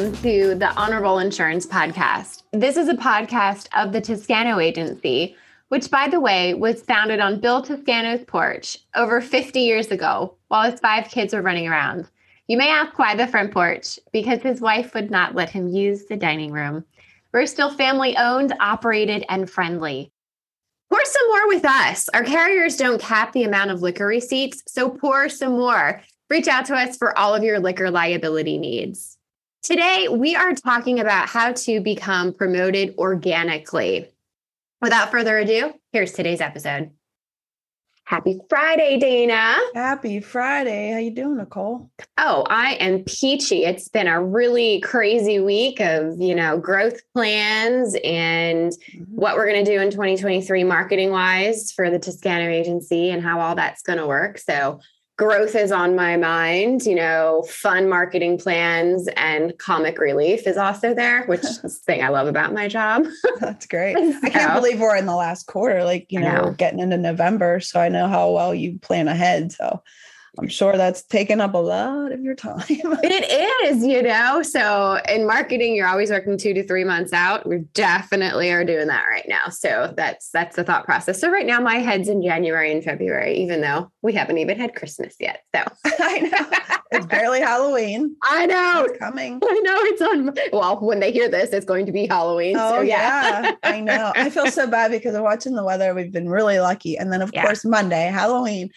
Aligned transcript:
welcome 0.00 0.22
to 0.22 0.54
the 0.54 0.72
Honorable 0.80 1.18
Insurance 1.18 1.66
Podcast. 1.66 2.44
This 2.54 2.78
is 2.78 2.88
a 2.88 2.94
podcast 2.94 3.68
of 3.76 3.92
the 3.92 4.00
Toscano 4.00 4.58
Agency, 4.58 5.36
which, 5.68 5.90
by 5.90 6.08
the 6.08 6.20
way, 6.20 6.54
was 6.54 6.80
founded 6.80 7.20
on 7.20 7.38
Bill 7.38 7.60
Toscano's 7.60 8.24
porch 8.24 8.78
over 8.94 9.20
50 9.20 9.60
years 9.60 9.88
ago 9.88 10.34
while 10.48 10.70
his 10.70 10.80
five 10.80 11.08
kids 11.08 11.34
were 11.34 11.42
running 11.42 11.68
around. 11.68 12.08
You 12.48 12.56
may 12.56 12.70
ask 12.70 12.98
why 12.98 13.14
the 13.14 13.26
front 13.26 13.52
porch, 13.52 13.98
because 14.10 14.40
his 14.40 14.62
wife 14.62 14.94
would 14.94 15.10
not 15.10 15.34
let 15.34 15.50
him 15.50 15.68
use 15.68 16.06
the 16.06 16.16
dining 16.16 16.50
room. 16.50 16.82
We're 17.34 17.44
still 17.44 17.70
family 17.70 18.16
owned, 18.16 18.54
operated, 18.58 19.26
and 19.28 19.50
friendly. 19.50 20.10
Pour 20.90 21.04
some 21.04 21.28
more 21.28 21.48
with 21.48 21.66
us. 21.66 22.08
Our 22.14 22.24
carriers 22.24 22.76
don't 22.76 23.02
cap 23.02 23.34
the 23.34 23.44
amount 23.44 23.70
of 23.70 23.82
liquor 23.82 24.06
receipts, 24.06 24.62
so 24.66 24.88
pour 24.88 25.28
some 25.28 25.52
more. 25.52 26.00
Reach 26.30 26.48
out 26.48 26.64
to 26.66 26.74
us 26.74 26.96
for 26.96 27.18
all 27.18 27.34
of 27.34 27.44
your 27.44 27.60
liquor 27.60 27.90
liability 27.90 28.56
needs. 28.56 29.18
Today, 29.62 30.08
we 30.10 30.34
are 30.36 30.54
talking 30.54 31.00
about 31.00 31.28
how 31.28 31.52
to 31.52 31.80
become 31.82 32.32
promoted 32.32 32.94
organically. 32.96 34.08
Without 34.80 35.10
further 35.10 35.36
ado, 35.36 35.74
here's 35.92 36.12
today's 36.12 36.40
episode. 36.40 36.90
Happy 38.04 38.40
Friday, 38.48 38.98
Dana. 38.98 39.56
Happy 39.74 40.18
Friday. 40.20 40.92
How 40.92 40.98
you 40.98 41.10
doing, 41.10 41.36
Nicole? 41.36 41.90
Oh, 42.16 42.44
I 42.48 42.72
am 42.76 43.04
peachy. 43.04 43.64
It's 43.64 43.88
been 43.88 44.08
a 44.08 44.24
really 44.24 44.80
crazy 44.80 45.38
week 45.38 45.78
of, 45.78 46.18
you 46.18 46.34
know, 46.34 46.58
growth 46.58 46.98
plans 47.12 47.94
and 48.02 48.72
mm-hmm. 48.72 49.04
what 49.14 49.36
we're 49.36 49.46
going 49.46 49.62
to 49.62 49.70
do 49.70 49.78
in 49.78 49.90
2023 49.90 50.64
marketing 50.64 51.10
wise 51.10 51.70
for 51.70 51.90
the 51.90 51.98
Toscano 51.98 52.48
agency 52.48 53.10
and 53.10 53.22
how 53.22 53.40
all 53.40 53.54
that's 53.54 53.82
going 53.82 53.98
to 53.98 54.06
work. 54.06 54.38
So, 54.38 54.80
growth 55.20 55.54
is 55.54 55.70
on 55.70 55.94
my 55.94 56.16
mind. 56.16 56.86
You 56.86 56.94
know, 56.94 57.44
fun 57.46 57.90
marketing 57.90 58.38
plans 58.38 59.06
and 59.18 59.56
comic 59.58 59.98
relief 59.98 60.46
is 60.46 60.56
also 60.56 60.94
there, 60.94 61.26
which 61.26 61.40
is 61.44 61.60
the 61.60 61.68
thing 61.68 62.02
I 62.02 62.08
love 62.08 62.26
about 62.26 62.54
my 62.54 62.68
job. 62.68 63.04
That's 63.40 63.66
great. 63.66 63.98
so, 63.98 64.18
I 64.22 64.30
can't 64.30 64.54
believe 64.54 64.80
we're 64.80 64.96
in 64.96 65.04
the 65.04 65.14
last 65.14 65.46
quarter. 65.46 65.84
Like, 65.84 66.06
you 66.10 66.20
know, 66.20 66.32
know, 66.32 66.42
we're 66.44 66.52
getting 66.52 66.80
into 66.80 66.96
November. 66.96 67.60
So 67.60 67.78
I 67.78 67.90
know 67.90 68.08
how 68.08 68.30
well 68.30 68.54
you 68.54 68.78
plan 68.78 69.08
ahead. 69.08 69.52
So 69.52 69.82
I'm 70.38 70.48
sure 70.48 70.76
that's 70.76 71.02
taken 71.02 71.40
up 71.40 71.54
a 71.54 71.58
lot 71.58 72.12
of 72.12 72.22
your 72.22 72.34
time. 72.34 72.62
it 72.68 73.70
is, 73.70 73.84
you 73.84 74.02
know. 74.02 74.42
So 74.42 75.00
in 75.08 75.26
marketing, 75.26 75.74
you're 75.74 75.88
always 75.88 76.10
working 76.10 76.38
two 76.38 76.54
to 76.54 76.66
three 76.66 76.84
months 76.84 77.12
out. 77.12 77.46
We 77.48 77.58
definitely 77.74 78.50
are 78.50 78.64
doing 78.64 78.86
that 78.86 79.04
right 79.06 79.26
now. 79.28 79.48
So 79.48 79.92
that's 79.96 80.30
that's 80.30 80.56
the 80.56 80.64
thought 80.64 80.84
process. 80.84 81.20
So 81.20 81.30
right 81.30 81.46
now, 81.46 81.60
my 81.60 81.76
head's 81.76 82.08
in 82.08 82.22
January 82.22 82.70
and 82.72 82.82
February, 82.82 83.36
even 83.38 83.60
though 83.60 83.90
we 84.02 84.12
haven't 84.12 84.38
even 84.38 84.58
had 84.58 84.74
Christmas 84.74 85.16
yet. 85.18 85.42
So 85.54 85.62
I 86.00 86.20
know 86.20 86.68
it's 86.92 87.06
barely 87.06 87.40
Halloween. 87.40 88.14
I 88.22 88.46
know 88.46 88.84
it's 88.88 88.98
coming. 88.98 89.40
I 89.42 89.60
know 89.62 89.76
it's 89.80 90.02
on. 90.02 90.34
Well, 90.52 90.78
when 90.80 91.00
they 91.00 91.10
hear 91.10 91.28
this, 91.28 91.50
it's 91.50 91.66
going 91.66 91.86
to 91.86 91.92
be 91.92 92.06
Halloween. 92.06 92.56
Oh 92.56 92.76
so, 92.76 92.80
yeah. 92.82 93.42
yeah. 93.42 93.54
I 93.64 93.80
know. 93.80 94.12
I 94.14 94.30
feel 94.30 94.46
so 94.46 94.66
bad 94.70 94.92
because 94.92 95.14
of 95.14 95.22
watching 95.22 95.54
the 95.54 95.64
weather. 95.64 95.92
We've 95.94 96.12
been 96.12 96.28
really 96.28 96.60
lucky, 96.60 96.96
and 96.96 97.12
then 97.12 97.20
of 97.20 97.30
yeah. 97.34 97.44
course 97.44 97.64
Monday, 97.64 98.06
Halloween 98.06 98.70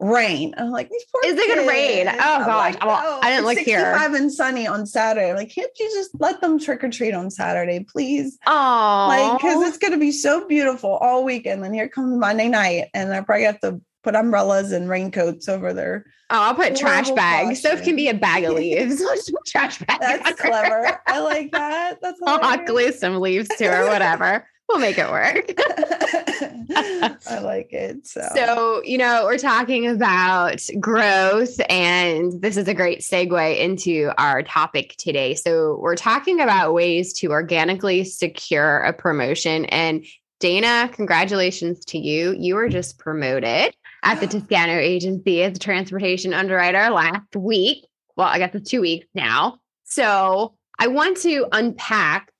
rain. 0.00 0.54
I'm 0.56 0.70
like, 0.70 0.88
these 0.90 1.04
poor 1.12 1.22
Is 1.24 1.38
it 1.38 1.48
gonna 1.48 1.68
rain? 1.68 2.08
Oh 2.08 2.14
gosh. 2.14 2.74
Like, 2.74 2.84
well, 2.84 3.00
oh, 3.02 3.20
I 3.22 3.30
didn't 3.30 3.46
look 3.46 3.58
here. 3.58 3.94
and 3.96 4.32
sunny 4.32 4.66
on 4.66 4.86
Saturday. 4.86 5.30
I'm 5.30 5.36
like, 5.36 5.50
can't 5.50 5.70
you 5.78 5.90
just 5.94 6.10
let 6.18 6.40
them 6.40 6.58
trick 6.58 6.82
or 6.82 6.90
treat 6.90 7.14
on 7.14 7.30
Saturday, 7.30 7.80
please? 7.80 8.38
Oh, 8.46 9.06
like 9.08 9.38
because 9.38 9.68
it's 9.68 9.78
gonna 9.78 9.98
be 9.98 10.12
so 10.12 10.46
beautiful 10.48 10.90
all 10.90 11.24
weekend. 11.24 11.64
And 11.64 11.74
here 11.74 11.88
comes 11.88 12.18
Monday 12.18 12.48
night, 12.48 12.88
and 12.94 13.12
I 13.12 13.20
probably 13.20 13.44
have 13.44 13.60
to 13.60 13.80
put 14.02 14.14
umbrellas 14.14 14.72
and 14.72 14.88
raincoats 14.88 15.48
over 15.48 15.72
there. 15.72 16.06
Oh, 16.30 16.40
I'll 16.42 16.54
put 16.54 16.76
trash 16.76 17.10
bags. 17.10 17.60
So 17.60 17.70
it 17.70 17.82
can 17.82 17.96
be 17.96 18.08
a 18.08 18.14
bag 18.14 18.44
of 18.44 18.54
leaves. 18.56 19.02
trash 19.46 19.78
bag. 19.80 20.00
That's 20.00 20.40
clever. 20.40 21.00
I 21.06 21.20
like 21.20 21.50
that. 21.52 21.98
That's 22.00 22.20
I'll 22.26 22.64
glue 22.64 22.92
some 22.92 23.20
leaves 23.20 23.48
to 23.58 23.66
or 23.66 23.86
whatever 23.86 24.46
we'll 24.70 24.80
make 24.80 24.98
it 24.98 25.10
work. 25.10 25.52
I 27.28 27.40
like 27.40 27.72
it. 27.72 28.06
So. 28.06 28.26
so, 28.34 28.82
you 28.84 28.98
know, 28.98 29.24
we're 29.24 29.38
talking 29.38 29.86
about 29.86 30.60
growth, 30.78 31.60
and 31.68 32.40
this 32.40 32.56
is 32.56 32.68
a 32.68 32.74
great 32.74 33.00
segue 33.00 33.58
into 33.58 34.12
our 34.16 34.42
topic 34.42 34.94
today. 34.96 35.34
So, 35.34 35.78
we're 35.80 35.96
talking 35.96 36.40
about 36.40 36.72
ways 36.72 37.12
to 37.14 37.30
organically 37.30 38.04
secure 38.04 38.78
a 38.78 38.92
promotion. 38.92 39.64
And 39.66 40.04
Dana, 40.38 40.88
congratulations 40.92 41.84
to 41.86 41.98
you. 41.98 42.34
You 42.38 42.54
were 42.54 42.68
just 42.68 42.98
promoted 42.98 43.74
at 44.04 44.20
the 44.20 44.26
Toscano 44.26 44.78
agency 44.78 45.42
as 45.42 45.56
a 45.56 45.60
transportation 45.60 46.32
underwriter 46.32 46.90
last 46.90 47.34
week. 47.36 47.84
Well, 48.16 48.28
I 48.28 48.38
guess 48.38 48.54
it's 48.54 48.70
two 48.70 48.80
weeks 48.80 49.06
now. 49.14 49.58
So, 49.84 50.54
I 50.78 50.86
want 50.86 51.18
to 51.18 51.46
unpack 51.52 52.32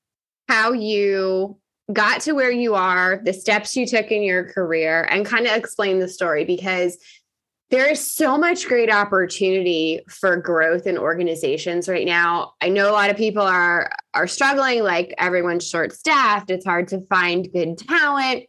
how 0.49 0.73
you 0.73 1.60
got 1.93 2.21
to 2.23 2.33
where 2.33 2.51
you 2.51 2.75
are, 2.75 3.21
the 3.25 3.33
steps 3.33 3.77
you 3.77 3.87
took 3.87 4.11
in 4.11 4.23
your 4.23 4.45
career, 4.53 5.07
and 5.11 5.27
kind 5.27 5.47
of 5.47 5.55
explain 5.55 5.99
the 5.99 6.09
story 6.09 6.45
because 6.45 6.99
there 7.71 7.89
is 7.89 8.05
so 8.05 8.37
much 8.37 8.67
great 8.67 8.93
opportunity 8.93 10.01
for 10.09 10.37
growth 10.37 10.87
in 10.87 10.99
organizations 10.99 11.89
right 11.89 12.05
now. 12.05 12.55
I 12.61 12.69
know 12.69 12.91
a 12.91 12.93
lot 12.93 13.11
of 13.11 13.17
people 13.17 13.43
are 13.43 13.91
are 14.13 14.27
struggling 14.27 14.83
like 14.83 15.15
everyone's 15.19 15.69
short 15.69 15.93
staffed. 15.93 16.51
It's 16.51 16.67
hard 16.67 16.89
to 16.89 17.01
find 17.07 17.51
good 17.53 17.79
talent. 17.79 18.47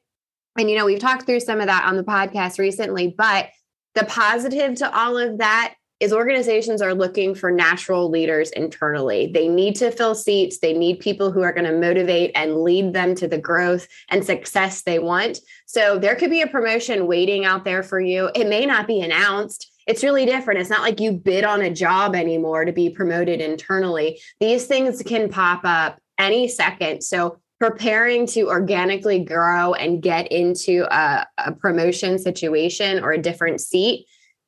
And 0.58 0.70
you 0.70 0.78
know, 0.78 0.86
we've 0.86 1.00
talked 1.00 1.28
through 1.28 1.42
some 1.42 1.60
of 1.60 1.68
that 1.68 1.86
on 1.86 1.98
the 1.98 2.04
podcast 2.04 2.58
recently, 2.58 3.14
but 3.16 3.50
the 3.94 4.06
positive 4.06 4.76
to 4.76 4.98
all 4.98 5.18
of 5.18 5.38
that 5.38 5.76
is 6.02 6.12
organizations 6.12 6.82
are 6.82 6.96
looking 6.96 7.36
for 7.36 7.52
natural 7.52 8.10
leaders 8.10 8.50
internally. 8.52 9.32
They 9.32 9.48
need 9.48 9.76
to 9.78 9.92
fill 9.92 10.16
seats, 10.16 10.58
they 10.60 10.74
need 10.74 11.00
people 11.00 11.32
who 11.32 11.44
are 11.44 11.54
going 11.54 11.66
to 11.66 11.78
motivate 11.78 12.32
and 12.34 12.64
lead 12.64 12.94
them 12.94 13.14
to 13.16 13.28
the 13.28 13.38
growth 13.38 13.88
and 14.10 14.26
success 14.26 14.82
they 14.82 14.98
want. 14.98 15.40
So 15.68 16.00
there 16.00 16.16
could 16.16 16.32
be 16.32 16.42
a 16.42 16.48
promotion 16.48 17.06
waiting 17.06 17.46
out 17.46 17.64
there 17.64 17.84
for 17.84 18.00
you. 18.00 18.32
It 18.34 18.48
may 18.48 18.66
not 18.66 18.88
be 18.88 19.02
announced. 19.02 19.72
It's 19.86 20.04
really 20.04 20.26
different. 20.26 20.60
It's 20.60 20.70
not 20.70 20.82
like 20.82 21.00
you 21.00 21.12
bid 21.12 21.44
on 21.44 21.62
a 21.62 21.74
job 21.74 22.16
anymore 22.16 22.66
to 22.66 22.72
be 22.72 22.90
promoted 22.90 23.40
internally. 23.40 24.20
These 24.40 24.66
things 24.66 25.04
can 25.04 25.30
pop 25.30 25.62
up 25.64 26.00
any 26.18 26.48
second. 26.48 27.04
So 27.04 27.38
preparing 27.60 28.26
to 28.26 28.48
organically 28.48 29.24
grow 29.24 29.76
and 29.76 30.02
get 30.02 30.32
into 30.32 30.84
a, 30.92 31.28
a 31.38 31.52
promotion 31.52 32.18
situation 32.18 33.04
or 33.04 33.12
a 33.12 33.22
different 33.22 33.62
seat 33.62 34.08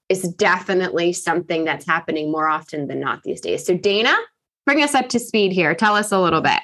is 0.09 0.24
definitely 0.34 1.14
something 1.14 1.66
that's 1.66 1.86
happening 1.86 2.31
more 2.31 2.47
often 2.47 2.88
than 2.88 3.00
not 3.00 3.24
these 3.24 3.41
days. 3.41 3.66
So, 3.66 3.78
Dana, 3.78 4.16
bring 4.66 4.84
us 4.84 4.94
up 4.94 5.09
to 5.09 5.19
speed 5.19 5.52
here. 5.52 5.74
Tell 5.75 5.96
us 5.96 6.12
a 6.12 6.19
little 6.19 6.41
bit. 6.41 6.59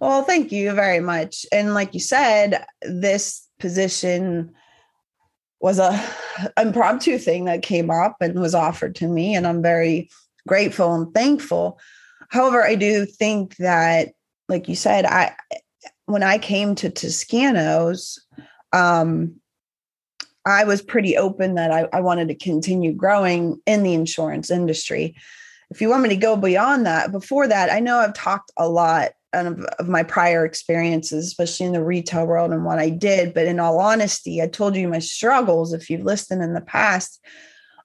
Well, 0.00 0.24
thank 0.24 0.50
you 0.50 0.72
very 0.72 1.00
much. 1.00 1.44
And 1.52 1.74
like 1.74 1.94
you 1.94 2.00
said, 2.00 2.64
this 2.82 3.46
position 3.58 4.54
was 5.60 5.78
a 5.78 6.02
impromptu 6.56 7.18
thing 7.18 7.44
that 7.44 7.62
came 7.62 7.90
up 7.90 8.16
and 8.20 8.40
was 8.40 8.54
offered 8.54 8.94
to 8.96 9.06
me 9.06 9.34
and 9.34 9.46
I'm 9.46 9.62
very 9.62 10.08
grateful 10.48 10.94
and 10.94 11.12
thankful. 11.12 11.78
However, 12.30 12.64
I 12.64 12.76
do 12.76 13.04
think 13.04 13.56
that 13.56 14.08
like 14.48 14.68
you 14.68 14.74
said, 14.74 15.04
I 15.04 15.34
when 16.06 16.22
I 16.22 16.38
came 16.38 16.74
to 16.76 16.90
Toscano's 16.90 18.18
um 18.72 19.36
I 20.46 20.64
was 20.64 20.82
pretty 20.82 21.16
open 21.16 21.54
that 21.54 21.70
I, 21.70 21.88
I 21.92 22.00
wanted 22.00 22.28
to 22.28 22.34
continue 22.34 22.92
growing 22.92 23.60
in 23.66 23.82
the 23.82 23.94
insurance 23.94 24.50
industry. 24.50 25.16
If 25.70 25.80
you 25.80 25.88
want 25.88 26.02
me 26.02 26.08
to 26.08 26.16
go 26.16 26.36
beyond 26.36 26.86
that, 26.86 27.12
before 27.12 27.46
that, 27.46 27.70
I 27.70 27.80
know 27.80 27.98
I've 27.98 28.14
talked 28.14 28.50
a 28.56 28.68
lot 28.68 29.10
of, 29.32 29.60
of 29.78 29.88
my 29.88 30.02
prior 30.02 30.44
experiences, 30.44 31.26
especially 31.26 31.66
in 31.66 31.72
the 31.72 31.84
retail 31.84 32.26
world 32.26 32.52
and 32.52 32.64
what 32.64 32.78
I 32.78 32.90
did. 32.90 33.34
But 33.34 33.46
in 33.46 33.60
all 33.60 33.78
honesty, 33.78 34.42
I 34.42 34.48
told 34.48 34.74
you 34.74 34.88
my 34.88 34.98
struggles, 34.98 35.72
if 35.72 35.88
you've 35.88 36.04
listened 36.04 36.42
in 36.42 36.54
the 36.54 36.60
past, 36.60 37.20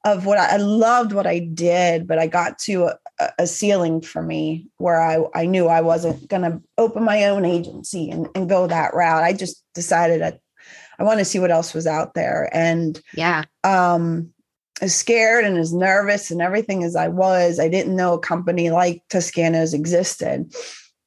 of 0.05 0.25
what 0.25 0.37
I, 0.37 0.53
I 0.53 0.57
loved 0.57 1.13
what 1.13 1.25
I 1.25 1.39
did, 1.39 2.07
but 2.07 2.19
I 2.19 2.27
got 2.27 2.59
to 2.59 2.91
a, 3.19 3.29
a 3.39 3.47
ceiling 3.47 4.01
for 4.01 4.21
me 4.21 4.67
where 4.77 5.01
I, 5.01 5.25
I 5.33 5.45
knew 5.47 5.67
I 5.67 5.81
wasn't 5.81 6.27
going 6.27 6.43
to 6.43 6.61
open 6.77 7.03
my 7.03 7.25
own 7.25 7.43
agency 7.43 8.11
and, 8.11 8.27
and 8.35 8.47
go 8.47 8.67
that 8.67 8.93
route. 8.93 9.23
I 9.23 9.33
just 9.33 9.63
decided 9.73 10.21
at 10.21 10.39
I 10.99 11.03
want 11.03 11.19
to 11.19 11.25
see 11.25 11.39
what 11.39 11.51
else 11.51 11.73
was 11.73 11.87
out 11.87 12.13
there. 12.13 12.49
And 12.53 13.01
yeah, 13.13 13.43
um, 13.63 14.33
as 14.81 14.93
scared 14.93 15.45
and 15.45 15.57
as 15.57 15.73
nervous 15.73 16.31
and 16.31 16.41
everything 16.41 16.83
as 16.83 16.95
I 16.95 17.07
was, 17.07 17.59
I 17.59 17.69
didn't 17.69 17.95
know 17.95 18.13
a 18.13 18.19
company 18.19 18.71
like 18.71 19.03
Toscano's 19.09 19.73
existed. 19.73 20.53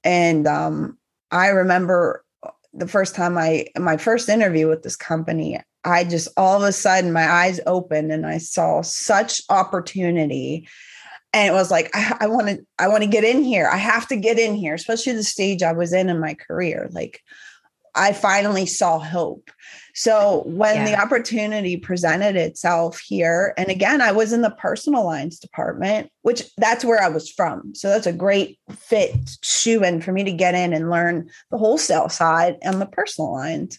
And 0.05 0.47
um, 0.47 0.99
I 1.31 1.49
remember 1.49 2.25
the 2.73 2.89
first 2.89 3.15
time 3.15 3.37
I, 3.37 3.67
my 3.79 3.97
first 3.97 4.29
interview 4.29 4.69
with 4.69 4.83
this 4.83 4.97
company, 4.97 5.61
I 5.85 6.05
just 6.05 6.29
all 6.37 6.57
of 6.57 6.63
a 6.63 6.73
sudden 6.73 7.13
my 7.13 7.29
eyes 7.29 7.61
opened 7.67 8.13
and 8.13 8.27
I 8.27 8.39
saw 8.39 8.83
such 8.83 9.43
opportunity. 9.51 10.69
And 11.35 11.49
it 11.49 11.53
was 11.53 11.71
like, 11.71 11.91
I 11.95 12.27
want 12.27 12.49
to, 12.49 12.59
I 12.79 12.89
want 12.89 13.03
to 13.03 13.09
get 13.09 13.25
in 13.25 13.43
here. 13.43 13.69
I 13.69 13.77
have 13.77 14.09
to 14.09 14.17
get 14.17 14.39
in 14.39 14.55
here, 14.55 14.75
especially 14.75 15.13
the 15.13 15.23
stage 15.23 15.63
I 15.63 15.73
was 15.73 15.93
in 15.93 16.09
in 16.09 16.21
my 16.21 16.35
career. 16.35 16.89
Like, 16.93 17.21
I 17.95 18.13
finally 18.13 18.67
saw 18.67 18.99
hope. 18.99 19.51
So 19.95 20.45
when 20.47 20.77
Yeah. 20.77 20.85
the 20.85 21.01
opportunity 21.01 21.77
presented 21.77 22.37
itself 22.37 23.01
here, 23.01 23.55
and 23.57 23.69
again, 23.69 24.01
I 24.01 24.13
was 24.13 24.33
in 24.33 24.43
the 24.43 24.51
personal 24.51 25.05
lines 25.05 25.39
department, 25.39 26.11
which 26.23 26.55
that's 26.57 26.85
where 26.85 27.03
I 27.03 27.09
was 27.09 27.29
from. 27.31 27.75
So 27.75 27.89
that's 27.89 28.07
a 28.07 28.13
great 28.13 28.59
fit 28.79 29.15
shoe 29.43 29.83
in 29.83 30.01
for 30.01 30.13
me 30.13 30.23
to 30.25 30.33
get 30.33 30.55
in 30.55 30.73
and 30.73 30.91
learn 30.91 31.29
the 31.51 31.59
wholesale 31.59 32.09
side 32.09 32.59
and 32.63 32.81
the 32.81 32.87
personal 32.87 33.33
lines. 33.33 33.79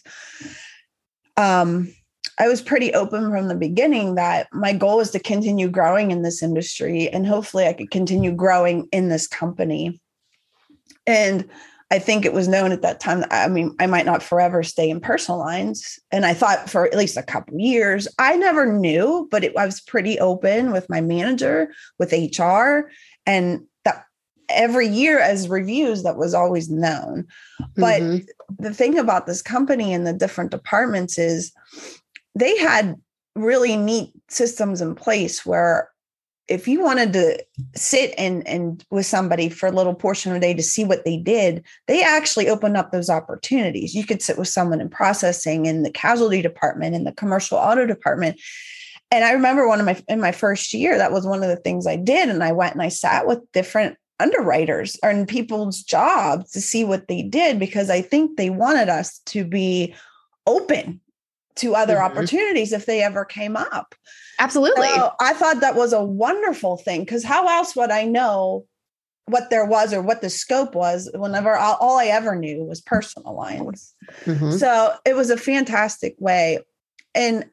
Um, 1.36 1.94
I 2.38 2.48
was 2.48 2.62
pretty 2.62 2.92
open 2.94 3.30
from 3.30 3.48
the 3.48 3.54
beginning 3.54 4.14
that 4.14 4.48
my 4.52 4.72
goal 4.72 4.98
was 4.98 5.10
to 5.12 5.18
continue 5.18 5.68
growing 5.68 6.10
in 6.10 6.22
this 6.22 6.42
industry 6.42 7.08
and 7.08 7.26
hopefully 7.26 7.66
I 7.66 7.74
could 7.74 7.90
continue 7.90 8.32
growing 8.32 8.88
in 8.92 9.08
this 9.08 9.26
company. 9.26 10.00
And 11.06 11.48
I 11.90 11.98
think 11.98 12.24
it 12.24 12.32
was 12.32 12.46
known 12.46 12.70
at 12.70 12.82
that 12.82 13.00
time 13.00 13.20
that 13.20 13.32
I 13.32 13.48
mean, 13.48 13.74
I 13.80 13.86
might 13.86 14.06
not 14.06 14.22
forever 14.22 14.62
stay 14.62 14.88
in 14.88 15.00
personal 15.00 15.40
lines. 15.40 15.98
And 16.12 16.24
I 16.24 16.34
thought 16.34 16.70
for 16.70 16.86
at 16.86 16.96
least 16.96 17.16
a 17.16 17.22
couple 17.22 17.58
years, 17.58 18.06
I 18.18 18.36
never 18.36 18.72
knew, 18.72 19.26
but 19.30 19.42
it, 19.44 19.56
I 19.56 19.66
was 19.66 19.80
pretty 19.80 20.18
open 20.20 20.70
with 20.70 20.88
my 20.88 21.00
manager, 21.00 21.72
with 21.98 22.12
HR, 22.12 22.90
and 23.26 23.66
that 23.84 24.04
every 24.48 24.86
year 24.86 25.18
as 25.18 25.48
reviews, 25.48 26.04
that 26.04 26.16
was 26.16 26.32
always 26.32 26.70
known. 26.70 27.26
But 27.76 28.02
Mhm. 28.02 28.26
the 28.58 28.74
thing 28.74 28.98
about 28.98 29.26
this 29.26 29.42
company 29.42 29.92
and 29.92 30.06
the 30.06 30.12
different 30.12 30.50
departments 30.52 31.18
is 31.18 31.52
they 32.34 32.56
had 32.58 32.96
really 33.34 33.76
neat 33.76 34.12
systems 34.28 34.80
in 34.80 34.94
place 34.94 35.44
where 35.44 35.90
if 36.50 36.66
you 36.66 36.82
wanted 36.82 37.12
to 37.12 37.42
sit 37.76 38.12
and 38.18 38.46
and 38.46 38.84
with 38.90 39.06
somebody 39.06 39.48
for 39.48 39.68
a 39.68 39.72
little 39.72 39.94
portion 39.94 40.32
of 40.32 40.34
the 40.34 40.40
day 40.40 40.52
to 40.52 40.62
see 40.62 40.84
what 40.84 41.04
they 41.04 41.16
did, 41.16 41.64
they 41.86 42.02
actually 42.02 42.48
opened 42.48 42.76
up 42.76 42.90
those 42.90 43.08
opportunities. 43.08 43.94
You 43.94 44.04
could 44.04 44.20
sit 44.20 44.36
with 44.36 44.48
someone 44.48 44.80
in 44.80 44.90
processing 44.90 45.66
in 45.66 45.84
the 45.84 45.92
casualty 45.92 46.42
department 46.42 46.96
in 46.96 47.04
the 47.04 47.12
commercial 47.12 47.56
auto 47.56 47.86
department. 47.86 48.40
And 49.12 49.24
I 49.24 49.32
remember 49.32 49.68
one 49.68 49.78
of 49.78 49.86
my 49.86 50.02
in 50.08 50.20
my 50.20 50.32
first 50.32 50.74
year, 50.74 50.98
that 50.98 51.12
was 51.12 51.24
one 51.24 51.42
of 51.42 51.48
the 51.48 51.56
things 51.56 51.86
I 51.86 51.96
did. 51.96 52.28
And 52.28 52.42
I 52.42 52.50
went 52.50 52.74
and 52.74 52.82
I 52.82 52.88
sat 52.88 53.28
with 53.28 53.40
different 53.52 53.96
underwriters 54.18 54.98
in 55.04 55.26
people's 55.26 55.82
jobs 55.82 56.50
to 56.50 56.60
see 56.60 56.84
what 56.84 57.06
they 57.06 57.22
did 57.22 57.58
because 57.60 57.88
I 57.90 58.02
think 58.02 58.36
they 58.36 58.50
wanted 58.50 58.88
us 58.88 59.20
to 59.26 59.44
be 59.44 59.94
open 60.46 61.00
to 61.56 61.74
other 61.74 61.96
Mhm. 61.96 62.10
opportunities 62.10 62.72
if 62.72 62.86
they 62.86 63.02
ever 63.02 63.24
came 63.24 63.56
up. 63.56 63.94
Absolutely. 64.40 64.88
So 64.88 65.12
I 65.20 65.34
thought 65.34 65.60
that 65.60 65.76
was 65.76 65.92
a 65.92 66.02
wonderful 66.02 66.78
thing 66.78 67.00
because 67.00 67.22
how 67.22 67.46
else 67.46 67.76
would 67.76 67.90
I 67.90 68.04
know 68.04 68.66
what 69.26 69.50
there 69.50 69.66
was 69.66 69.92
or 69.92 70.02
what 70.02 70.22
the 70.22 70.30
scope 70.30 70.74
was 70.74 71.10
whenever 71.14 71.56
all, 71.56 71.76
all 71.78 71.98
I 71.98 72.06
ever 72.06 72.34
knew 72.34 72.64
was 72.64 72.80
personal 72.80 73.36
lines? 73.36 73.94
Mhm. 74.24 74.58
So 74.58 74.94
it 75.04 75.14
was 75.14 75.30
a 75.30 75.36
fantastic 75.36 76.16
way. 76.18 76.58
And 77.14 77.44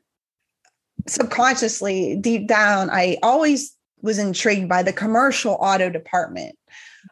subconsciously, 1.08 2.16
deep 2.16 2.48
down, 2.48 2.90
I 2.90 3.18
always 3.22 3.76
was 4.02 4.18
intrigued 4.18 4.70
by 4.70 4.82
the 4.82 4.94
commercial 4.94 5.58
auto 5.60 5.90
department. 5.90 6.58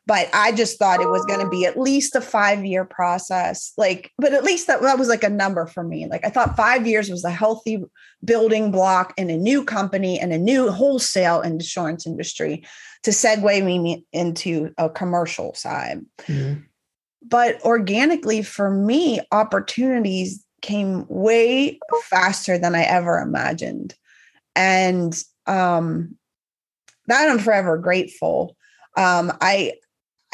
But 0.08 0.30
I 0.34 0.52
just 0.52 0.78
thought 0.78 1.02
it 1.02 1.10
was 1.10 1.26
going 1.26 1.40
to 1.40 1.50
be 1.50 1.66
at 1.66 1.80
least 1.80 2.16
a 2.16 2.22
five 2.22 2.64
year 2.66 2.86
process. 2.86 3.74
Like, 3.78 4.12
but 4.18 4.34
at 4.34 4.44
least 4.44 4.68
that, 4.68 4.82
that 4.82 5.00
was 5.00 5.08
like 5.08 5.24
a 5.24 5.30
number 5.30 5.66
for 5.66 5.84
me. 5.84 6.08
Like, 6.08 6.26
I 6.26 6.30
thought 6.30 6.56
five 6.56 6.86
years 6.86 7.10
was 7.10 7.24
a 7.24 7.32
healthy 7.32 7.84
building 8.24 8.72
block 8.72 9.14
in 9.18 9.30
a 9.30 9.38
new 9.38 9.64
company 9.64 10.20
and 10.20 10.34
a 10.34 10.38
new 10.38 10.72
wholesale 10.72 11.42
insurance 11.42 12.06
industry 12.08 12.64
to 13.04 13.12
segue 13.12 13.64
me 13.64 14.04
into 14.14 14.74
a 14.80 14.90
commercial 14.90 15.54
side 15.54 16.04
Mhm. 16.28 16.64
but 17.22 17.62
organically 17.64 18.42
for 18.42 18.72
me 18.72 19.20
opportunities 19.32 20.44
came 20.62 21.06
way 21.08 21.80
faster 22.06 22.58
than 22.58 22.74
i 22.74 22.82
ever 22.82 23.20
imagined 23.20 23.94
and 24.56 25.22
um 25.46 26.18
that 27.08 27.30
i'm 27.30 27.38
forever 27.38 27.78
grateful 27.78 28.56
um 28.98 29.32
i 29.42 29.74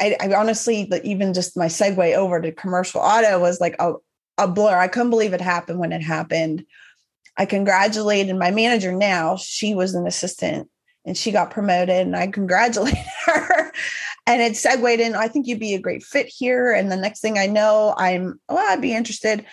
i, 0.02 0.16
I 0.20 0.34
honestly 0.34 0.90
even 1.04 1.32
just 1.32 1.56
my 1.56 1.66
segue 1.66 2.14
over 2.14 2.40
to 2.40 2.52
commercial 2.52 3.00
auto 3.00 3.38
was 3.38 3.60
like 3.60 3.76
a, 3.78 3.94
a 4.38 4.48
blur. 4.48 4.76
I 4.76 4.88
couldn't 4.88 5.10
believe 5.10 5.32
it 5.32 5.40
happened 5.40 5.78
when 5.78 5.92
it 5.92 6.02
happened. 6.02 6.64
I 7.36 7.46
congratulated 7.46 8.36
my 8.36 8.50
manager 8.50 8.92
now 8.92 9.36
she 9.36 9.74
was 9.74 9.94
an 9.94 10.06
assistant 10.06 10.68
and 11.06 11.16
she 11.16 11.32
got 11.32 11.50
promoted 11.50 11.96
and 11.96 12.16
i 12.16 12.26
congratulated 12.26 12.98
her. 13.26 13.72
And 14.26 14.40
it 14.40 14.56
segued 14.56 15.00
in 15.00 15.14
i 15.14 15.28
think 15.28 15.46
you'd 15.46 15.60
be 15.60 15.74
a 15.74 15.80
great 15.80 16.02
fit 16.02 16.26
here. 16.26 16.72
And 16.72 16.90
the 16.90 16.96
next 16.96 17.20
thing 17.20 17.38
i 17.38 17.46
know 17.46 17.94
i'm 17.96 18.40
well 18.48 18.72
i'd 18.72 18.82
be 18.82 18.94
interested. 18.94 19.46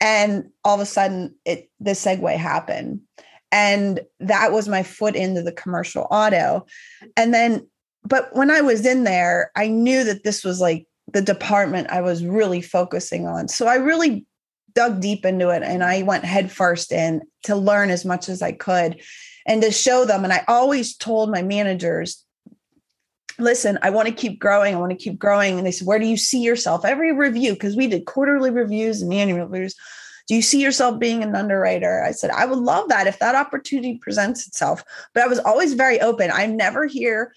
And 0.00 0.50
all 0.64 0.76
of 0.76 0.80
a 0.80 0.86
sudden 0.86 1.34
it 1.44 1.70
the 1.78 1.92
segue 1.92 2.36
happened. 2.36 3.02
And 3.52 4.00
that 4.20 4.52
was 4.52 4.68
my 4.68 4.82
foot 4.82 5.16
into 5.16 5.42
the 5.42 5.52
commercial 5.52 6.06
auto. 6.10 6.66
And 7.16 7.34
then 7.34 7.66
but 8.04 8.34
when 8.34 8.50
i 8.50 8.60
was 8.60 8.84
in 8.86 9.04
there 9.04 9.50
i 9.56 9.66
knew 9.66 10.04
that 10.04 10.24
this 10.24 10.44
was 10.44 10.60
like 10.60 10.86
the 11.12 11.22
department 11.22 11.90
i 11.90 12.00
was 12.00 12.24
really 12.24 12.60
focusing 12.60 13.26
on 13.26 13.48
so 13.48 13.66
i 13.66 13.74
really 13.74 14.26
dug 14.74 15.00
deep 15.00 15.24
into 15.24 15.48
it 15.48 15.62
and 15.62 15.82
i 15.82 16.02
went 16.02 16.24
headfirst 16.24 16.92
in 16.92 17.20
to 17.42 17.56
learn 17.56 17.90
as 17.90 18.04
much 18.04 18.28
as 18.28 18.42
i 18.42 18.52
could 18.52 19.00
and 19.46 19.62
to 19.62 19.70
show 19.70 20.04
them 20.04 20.24
and 20.24 20.32
i 20.32 20.44
always 20.46 20.96
told 20.96 21.30
my 21.30 21.42
managers 21.42 22.24
listen, 23.40 23.78
I 23.82 23.90
want 23.90 24.08
to 24.08 24.14
keep 24.14 24.38
growing. 24.38 24.74
I 24.74 24.78
want 24.78 24.90
to 24.90 24.96
keep 24.96 25.18
growing. 25.18 25.58
And 25.58 25.66
they 25.66 25.72
said, 25.72 25.86
where 25.86 25.98
do 25.98 26.06
you 26.06 26.16
see 26.16 26.40
yourself? 26.42 26.84
Every 26.84 27.12
review, 27.12 27.54
because 27.54 27.76
we 27.76 27.86
did 27.86 28.04
quarterly 28.04 28.50
reviews 28.50 29.02
and 29.02 29.12
annual 29.12 29.46
reviews. 29.46 29.74
Do 30.28 30.36
you 30.36 30.42
see 30.42 30.62
yourself 30.62 31.00
being 31.00 31.24
an 31.24 31.34
underwriter? 31.34 32.04
I 32.04 32.12
said, 32.12 32.30
I 32.30 32.46
would 32.46 32.58
love 32.58 32.88
that 32.88 33.08
if 33.08 33.18
that 33.18 33.34
opportunity 33.34 33.98
presents 34.00 34.46
itself. 34.46 34.84
But 35.12 35.24
I 35.24 35.26
was 35.26 35.40
always 35.40 35.74
very 35.74 36.00
open. 36.00 36.30
I'm 36.32 36.56
never 36.56 36.86
here. 36.86 37.32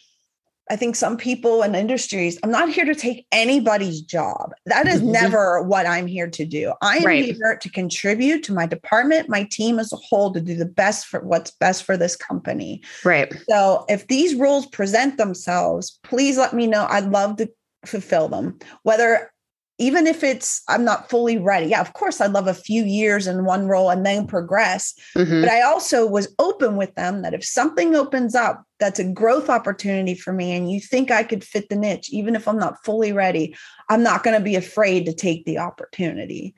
I 0.69 0.77
think 0.77 0.95
some 0.95 1.17
people 1.17 1.61
in 1.61 1.75
industries, 1.75 2.39
I'm 2.41 2.51
not 2.51 2.69
here 2.69 2.85
to 2.85 2.95
take 2.95 3.27
anybody's 3.33 4.01
job. 4.01 4.53
That 4.65 4.87
is 4.87 5.01
Mhm. 5.01 5.11
never 5.11 5.61
what 5.61 5.85
I'm 5.85 6.07
here 6.07 6.29
to 6.29 6.45
do. 6.45 6.71
I 6.81 6.97
am 6.99 7.05
Right. 7.05 7.35
here 7.35 7.57
to 7.59 7.69
contribute 7.69 8.43
to 8.43 8.53
my 8.53 8.65
department, 8.65 9.27
my 9.27 9.43
team 9.43 9.77
as 9.77 9.91
a 9.91 9.97
whole, 9.97 10.31
to 10.31 10.39
do 10.39 10.55
the 10.55 10.65
best 10.65 11.07
for 11.07 11.19
what's 11.19 11.51
best 11.51 11.83
for 11.83 11.97
this 11.97 12.15
company. 12.15 12.81
Right. 13.03 13.33
So 13.49 13.83
if 13.89 14.07
these 14.07 14.35
rules 14.35 14.65
present 14.67 15.17
themselves, 15.17 15.99
please 16.03 16.37
let 16.37 16.53
me 16.53 16.65
know. 16.65 16.87
I'd 16.89 17.11
love 17.11 17.35
to 17.37 17.49
fulfill 17.85 18.29
them. 18.29 18.57
Whether 18.83 19.32
even 19.79 20.05
if 20.05 20.23
it's 20.23 20.61
I'm 20.67 20.85
not 20.85 21.09
fully 21.09 21.37
ready. 21.37 21.67
Yeah, 21.67 21.81
of 21.81 21.93
course 21.93 22.21
I'd 22.21 22.31
love 22.31 22.47
a 22.47 22.53
few 22.53 22.83
years 22.83 23.27
in 23.27 23.45
one 23.45 23.67
role 23.67 23.89
and 23.89 24.05
then 24.05 24.27
progress. 24.27 24.93
Mhm. 25.15 25.41
But 25.41 25.49
I 25.49 25.61
also 25.61 26.05
was 26.05 26.33
open 26.39 26.75
with 26.75 26.93
them 26.95 27.21
that 27.21 27.33
if 27.33 27.43
something 27.43 27.95
opens 27.95 28.35
up 28.35 28.63
that's 28.79 28.99
a 28.99 29.03
growth 29.03 29.49
opportunity 29.49 30.13
for 30.13 30.33
me 30.33 30.55
and 30.55 30.71
you 30.71 30.79
think 30.79 31.09
I 31.09 31.23
could 31.23 31.43
fit 31.43 31.69
the 31.69 31.75
niche, 31.75 32.09
even 32.11 32.35
if 32.35 32.47
I'm 32.47 32.59
not 32.59 32.83
fully 32.85 33.11
ready, 33.11 33.55
I'm 33.89 34.03
not 34.03 34.23
going 34.23 34.37
to 34.37 34.43
be 34.43 34.55
afraid 34.55 35.05
to 35.05 35.13
take 35.13 35.45
the 35.45 35.57
opportunity. 35.57 36.53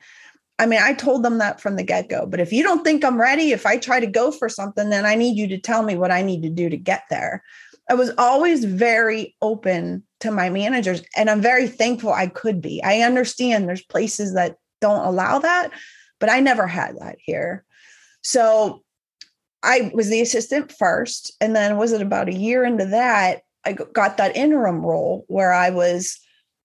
I 0.58 0.64
mean, 0.64 0.80
I 0.82 0.94
told 0.94 1.22
them 1.22 1.38
that 1.38 1.60
from 1.60 1.76
the 1.76 1.82
get 1.82 2.08
go. 2.08 2.24
But 2.26 2.40
if 2.40 2.50
you 2.52 2.62
don't 2.62 2.82
think 2.82 3.04
I'm 3.04 3.20
ready, 3.20 3.52
if 3.52 3.66
I 3.66 3.76
try 3.76 4.00
to 4.00 4.06
go 4.06 4.30
for 4.30 4.48
something, 4.48 4.88
then 4.88 5.04
I 5.04 5.14
need 5.14 5.36
you 5.36 5.46
to 5.48 5.58
tell 5.58 5.82
me 5.82 5.96
what 5.96 6.10
I 6.10 6.22
need 6.22 6.42
to 6.42 6.50
do 6.50 6.70
to 6.70 6.76
get 6.78 7.02
there. 7.10 7.42
I 7.88 7.94
was 7.94 8.10
always 8.18 8.64
very 8.64 9.36
open 9.40 10.02
to 10.20 10.30
my 10.30 10.50
managers, 10.50 11.02
and 11.16 11.30
I'm 11.30 11.40
very 11.40 11.68
thankful 11.68 12.12
I 12.12 12.26
could 12.26 12.60
be. 12.60 12.82
I 12.82 13.00
understand 13.00 13.68
there's 13.68 13.84
places 13.84 14.34
that 14.34 14.56
don't 14.80 15.06
allow 15.06 15.38
that, 15.38 15.70
but 16.18 16.30
I 16.30 16.40
never 16.40 16.66
had 16.66 16.96
that 16.98 17.16
here. 17.20 17.64
So 18.22 18.82
I 19.62 19.90
was 19.94 20.08
the 20.08 20.20
assistant 20.20 20.72
first. 20.72 21.34
And 21.40 21.54
then, 21.54 21.76
was 21.76 21.92
it 21.92 22.02
about 22.02 22.28
a 22.28 22.34
year 22.34 22.64
into 22.64 22.86
that? 22.86 23.42
I 23.64 23.72
got 23.72 24.16
that 24.16 24.36
interim 24.36 24.84
role 24.84 25.24
where 25.28 25.52
I 25.52 25.70
was 25.70 26.18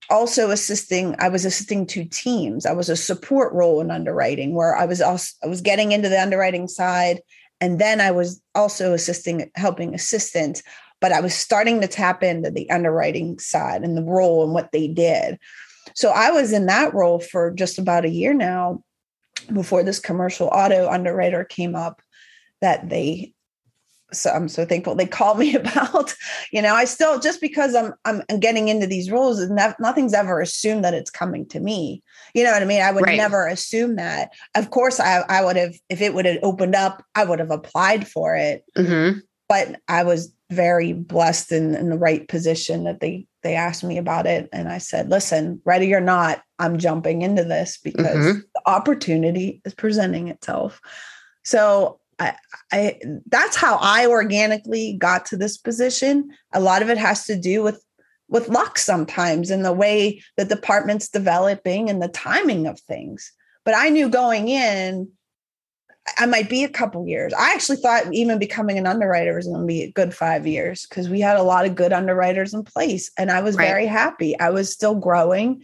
also 0.09 0.51
assisting 0.51 1.15
i 1.19 1.29
was 1.29 1.45
assisting 1.45 1.85
two 1.85 2.03
teams 2.05 2.65
i 2.65 2.73
was 2.73 2.89
a 2.89 2.95
support 2.95 3.53
role 3.53 3.79
in 3.79 3.89
underwriting 3.89 4.53
where 4.53 4.75
i 4.75 4.85
was 4.85 5.01
also 5.01 5.33
i 5.43 5.47
was 5.47 5.61
getting 5.61 5.91
into 5.91 6.09
the 6.09 6.21
underwriting 6.21 6.67
side 6.67 7.21
and 7.61 7.79
then 7.79 8.01
i 8.01 8.11
was 8.11 8.41
also 8.53 8.93
assisting 8.93 9.49
helping 9.55 9.95
assistant 9.95 10.61
but 11.01 11.11
i 11.11 11.19
was 11.19 11.33
starting 11.33 11.81
to 11.81 11.87
tap 11.87 12.23
into 12.23 12.49
the 12.49 12.69
underwriting 12.69 13.37
side 13.39 13.83
and 13.83 13.97
the 13.97 14.03
role 14.03 14.43
and 14.43 14.53
what 14.53 14.71
they 14.71 14.87
did 14.87 15.37
so 15.95 16.09
i 16.11 16.31
was 16.31 16.53
in 16.53 16.67
that 16.67 16.93
role 16.93 17.19
for 17.19 17.51
just 17.51 17.77
about 17.77 18.05
a 18.05 18.09
year 18.09 18.33
now 18.33 18.81
before 19.53 19.83
this 19.83 19.99
commercial 19.99 20.47
auto 20.47 20.89
underwriter 20.89 21.43
came 21.43 21.75
up 21.75 22.01
that 22.61 22.89
they 22.89 23.33
so 24.13 24.29
I'm 24.29 24.49
so 24.49 24.65
thankful 24.65 24.95
they 24.95 25.05
called 25.07 25.39
me 25.39 25.55
about. 25.55 26.13
You 26.51 26.61
know, 26.61 26.75
I 26.75 26.85
still 26.85 27.19
just 27.19 27.41
because 27.41 27.75
I'm 27.75 27.93
I'm 28.05 28.23
getting 28.39 28.67
into 28.67 28.85
these 28.87 29.09
roles, 29.09 29.39
and 29.39 29.55
nothing's 29.79 30.13
ever 30.13 30.41
assumed 30.41 30.83
that 30.83 30.93
it's 30.93 31.09
coming 31.09 31.45
to 31.47 31.59
me. 31.59 32.03
You 32.33 32.43
know 32.43 32.51
what 32.51 32.61
I 32.61 32.65
mean? 32.65 32.81
I 32.81 32.91
would 32.91 33.05
Right. 33.05 33.17
never 33.17 33.47
assume 33.47 33.95
that. 33.95 34.31
Of 34.55 34.69
course, 34.69 34.99
I 34.99 35.19
I 35.29 35.43
would 35.43 35.55
have 35.55 35.75
if 35.89 36.01
it 36.01 36.13
would 36.13 36.25
have 36.25 36.39
opened 36.43 36.75
up, 36.75 37.03
I 37.15 37.23
would 37.23 37.39
have 37.39 37.51
applied 37.51 38.07
for 38.07 38.35
it. 38.35 38.63
Mhm. 38.77 39.21
But 39.47 39.79
I 39.87 40.03
was 40.03 40.33
very 40.51 40.91
blessed 40.91 41.51
in, 41.51 41.75
in 41.75 41.89
the 41.89 41.97
right 41.97 42.27
position 42.27 42.83
that 42.83 42.99
they 42.99 43.25
they 43.41 43.55
asked 43.55 43.83
me 43.83 43.97
about 43.97 44.27
it. 44.27 44.49
And 44.51 44.69
i 44.69 44.77
said 44.77 45.09
listen 45.09 45.61
ready 45.65 45.93
or 45.93 46.01
not 46.01 46.43
i'm 46.59 46.77
jumping 46.77 47.21
into 47.21 47.43
this 47.43 47.77
because 47.83 48.05
mm-hmm. 48.05 48.39
the 48.39 48.61
opportunity 48.65 49.61
is 49.65 49.73
presenting 49.73 50.27
itself. 50.27 50.79
So 51.43 51.99
I, 52.19 52.35
I 52.71 52.99
that's 53.27 53.55
how 53.55 53.77
i 53.81 54.05
organically 54.05 54.97
got 54.99 55.25
to 55.27 55.37
this 55.37 55.57
position. 55.57 56.29
A 56.53 56.59
lot 56.59 56.81
of 56.81 56.89
it 56.89 56.97
has 56.97 57.25
to 57.25 57.39
do 57.39 57.63
with 57.63 57.83
with 58.27 58.49
luck 58.49 58.77
sometimes 58.77 59.49
and 59.49 59.65
the 59.65 59.73
way 59.73 60.21
the 60.37 60.45
department's 60.45 61.09
developing 61.09 61.89
and 61.89 62.01
the 62.01 62.07
timing 62.09 62.67
of 62.67 62.79
things. 62.81 63.31
But 63.63 63.75
i 63.75 63.89
knew 63.89 64.09
going 64.09 64.49
in 64.49 65.09
I 66.17 66.25
might 66.25 66.49
be 66.49 66.63
a 66.63 66.69
couple 66.69 67.07
years. 67.07 67.33
I 67.33 67.53
actually 67.53 67.77
thought 67.77 68.13
even 68.13 68.39
becoming 68.39 68.77
an 68.77 68.87
underwriter 68.87 69.35
was 69.35 69.47
going 69.47 69.61
to 69.61 69.65
be 69.65 69.83
a 69.83 69.91
good 69.91 70.13
five 70.13 70.47
years 70.47 70.85
because 70.87 71.09
we 71.09 71.19
had 71.19 71.37
a 71.37 71.43
lot 71.43 71.65
of 71.65 71.75
good 71.75 71.93
underwriters 71.93 72.53
in 72.53 72.63
place, 72.63 73.11
and 73.17 73.31
I 73.31 73.41
was 73.41 73.55
right. 73.55 73.67
very 73.67 73.85
happy. 73.85 74.37
I 74.39 74.49
was 74.49 74.71
still 74.71 74.95
growing, 74.95 75.63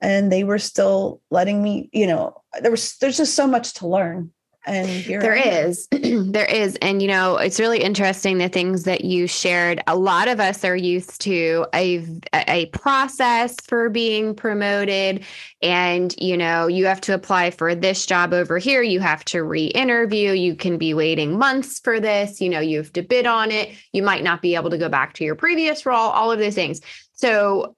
and 0.00 0.30
they 0.30 0.44
were 0.44 0.58
still 0.58 1.20
letting 1.30 1.62
me. 1.62 1.88
You 1.92 2.06
know, 2.06 2.42
there 2.60 2.70
was 2.70 2.96
there's 2.98 3.16
just 3.16 3.34
so 3.34 3.46
much 3.46 3.74
to 3.74 3.88
learn 3.88 4.32
and 4.66 5.04
there 5.04 5.34
is 5.34 5.88
there 5.92 6.44
is. 6.44 6.76
And 6.82 7.00
you 7.00 7.08
know 7.08 7.36
it's 7.36 7.60
really 7.60 7.82
interesting 7.82 8.38
the 8.38 8.48
things 8.48 8.84
that 8.84 9.04
you 9.04 9.26
shared. 9.26 9.82
A 9.86 9.96
lot 9.96 10.28
of 10.28 10.40
us 10.40 10.64
are 10.64 10.76
used 10.76 11.20
to 11.22 11.66
a 11.74 12.04
a 12.34 12.66
process 12.66 13.56
for 13.66 13.88
being 13.88 14.34
promoted. 14.34 15.24
And 15.62 16.14
you 16.18 16.36
know 16.36 16.66
you 16.66 16.86
have 16.86 17.00
to 17.02 17.14
apply 17.14 17.50
for 17.50 17.74
this 17.74 18.06
job 18.06 18.32
over 18.32 18.58
here. 18.58 18.82
You 18.82 19.00
have 19.00 19.24
to 19.26 19.42
re-interview. 19.42 20.32
You 20.32 20.56
can 20.56 20.78
be 20.78 20.94
waiting 20.94 21.38
months 21.38 21.80
for 21.80 22.00
this. 22.00 22.40
You 22.40 22.50
know 22.50 22.60
you 22.60 22.78
have 22.78 22.92
to 22.94 23.02
bid 23.02 23.26
on 23.26 23.50
it. 23.50 23.70
You 23.92 24.02
might 24.02 24.24
not 24.24 24.42
be 24.42 24.54
able 24.54 24.70
to 24.70 24.78
go 24.78 24.88
back 24.88 25.14
to 25.14 25.24
your 25.24 25.36
previous 25.36 25.86
role 25.86 26.10
all 26.10 26.32
of 26.32 26.38
those 26.38 26.54
things. 26.54 26.80
So 27.12 27.76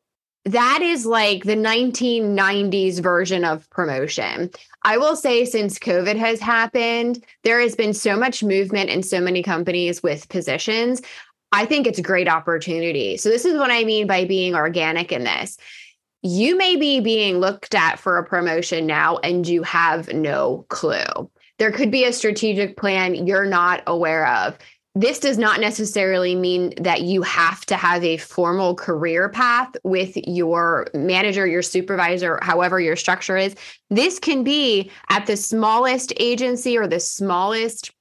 that 0.53 0.81
is 0.83 1.05
like 1.05 1.45
the 1.45 1.57
1990s 1.57 3.01
version 3.01 3.45
of 3.45 3.69
promotion. 3.71 4.51
I 4.83 4.97
will 4.97 5.17
say, 5.17 5.45
since 5.45 5.79
COVID 5.79 6.17
has 6.17 6.41
happened, 6.41 7.25
there 7.45 7.61
has 7.61 7.75
been 7.75 7.93
so 7.93 8.17
much 8.17 8.43
movement 8.43 8.91
in 8.91 9.03
so 9.03 9.21
many 9.21 9.43
companies 9.43 10.03
with 10.03 10.29
positions. 10.29 11.03
I 11.53 11.67
think 11.67 11.87
it's 11.87 11.99
a 11.99 12.03
great 12.03 12.29
opportunity. 12.29 13.17
So, 13.17 13.29
this 13.29 13.45
is 13.45 13.59
what 13.59 13.71
I 13.71 13.85
mean 13.85 14.07
by 14.07 14.25
being 14.25 14.55
organic 14.55 15.13
in 15.13 15.25
this. 15.25 15.59
You 16.23 16.57
may 16.57 16.77
be 16.77 17.01
being 17.01 17.39
looked 17.39 17.75
at 17.75 17.99
for 17.99 18.19
a 18.19 18.25
promotion 18.25 18.87
now 18.87 19.19
and 19.19 19.47
you 19.47 19.63
have 19.63 20.13
no 20.13 20.65
clue. 20.69 21.31
There 21.59 21.73
could 21.73 21.91
be 21.91 22.05
a 22.05 22.13
strategic 22.13 22.77
plan 22.77 23.27
you're 23.27 23.45
not 23.45 23.83
aware 23.87 24.27
of 24.27 24.59
this 25.01 25.21
does 25.21 25.39
not 25.39 25.61
necessarily 25.61 26.35
mean 26.35 26.73
that 26.81 27.03
you 27.03 27.23
have 27.23 27.65
to 27.67 27.77
have 27.77 28.03
a 28.03 28.17
formal 28.17 28.75
career 28.75 29.29
path 29.29 29.77
with 29.85 30.17
your 30.17 30.89
manager, 30.93 31.47
your 31.47 31.63
supervisor, 31.63 32.41
however 32.43 32.81
your 32.81 32.97
structure 32.97 33.37
is. 33.37 33.55
This 33.91 34.19
can 34.19 34.43
be 34.43 34.91
at 35.09 35.27
the 35.27 35.37
smallest 35.37 36.13
agency 36.17 36.77
or 36.77 36.89
the 36.89 36.99
smallest 36.99 37.93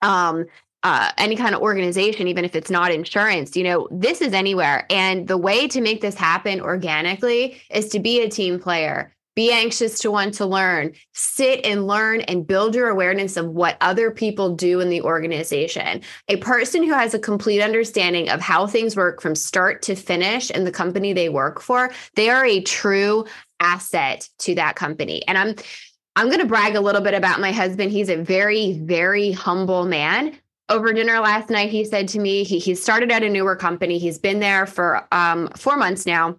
um, 0.00 0.46
uh, 0.82 1.10
any 1.18 1.36
kind 1.36 1.54
of 1.54 1.60
organization, 1.60 2.26
even 2.26 2.46
if 2.46 2.56
it's 2.56 2.70
not 2.70 2.90
insurance, 2.90 3.54
you 3.54 3.62
know, 3.62 3.86
this 3.90 4.22
is 4.22 4.32
anywhere. 4.32 4.86
And 4.88 5.28
the 5.28 5.36
way 5.36 5.68
to 5.68 5.82
make 5.82 6.00
this 6.00 6.14
happen 6.14 6.58
organically 6.58 7.60
is 7.68 7.90
to 7.90 8.00
be 8.00 8.22
a 8.22 8.30
team 8.30 8.58
player 8.58 9.14
be 9.34 9.52
anxious 9.52 9.98
to 10.00 10.10
want 10.10 10.34
to 10.34 10.46
learn, 10.46 10.92
sit 11.12 11.64
and 11.64 11.86
learn 11.86 12.20
and 12.22 12.46
build 12.46 12.74
your 12.74 12.88
awareness 12.88 13.36
of 13.36 13.46
what 13.46 13.76
other 13.80 14.10
people 14.10 14.54
do 14.54 14.80
in 14.80 14.90
the 14.90 15.02
organization. 15.02 16.02
A 16.28 16.36
person 16.36 16.82
who 16.82 16.92
has 16.92 17.14
a 17.14 17.18
complete 17.18 17.62
understanding 17.62 18.28
of 18.28 18.40
how 18.40 18.66
things 18.66 18.96
work 18.96 19.20
from 19.20 19.34
start 19.34 19.82
to 19.82 19.94
finish 19.94 20.50
in 20.50 20.64
the 20.64 20.72
company 20.72 21.12
they 21.12 21.28
work 21.28 21.60
for, 21.60 21.90
they 22.16 22.28
are 22.28 22.44
a 22.44 22.60
true 22.60 23.24
asset 23.60 24.28
to 24.38 24.54
that 24.54 24.76
company. 24.76 25.26
And 25.28 25.38
I'm 25.38 25.54
I'm 26.16 26.26
going 26.26 26.40
to 26.40 26.46
brag 26.46 26.74
a 26.74 26.80
little 26.80 27.00
bit 27.00 27.14
about 27.14 27.40
my 27.40 27.52
husband. 27.52 27.92
He's 27.92 28.10
a 28.10 28.16
very 28.16 28.78
very 28.78 29.30
humble 29.30 29.84
man, 29.86 30.36
over 30.70 30.92
dinner 30.92 31.18
last 31.18 31.50
night, 31.50 31.70
he 31.70 31.84
said 31.84 32.08
to 32.08 32.20
me, 32.20 32.44
he, 32.44 32.58
he 32.58 32.74
started 32.74 33.10
at 33.10 33.24
a 33.24 33.28
newer 33.28 33.56
company. 33.56 33.98
He's 33.98 34.18
been 34.18 34.38
there 34.38 34.66
for 34.66 35.06
um, 35.12 35.48
four 35.56 35.76
months 35.76 36.06
now 36.06 36.38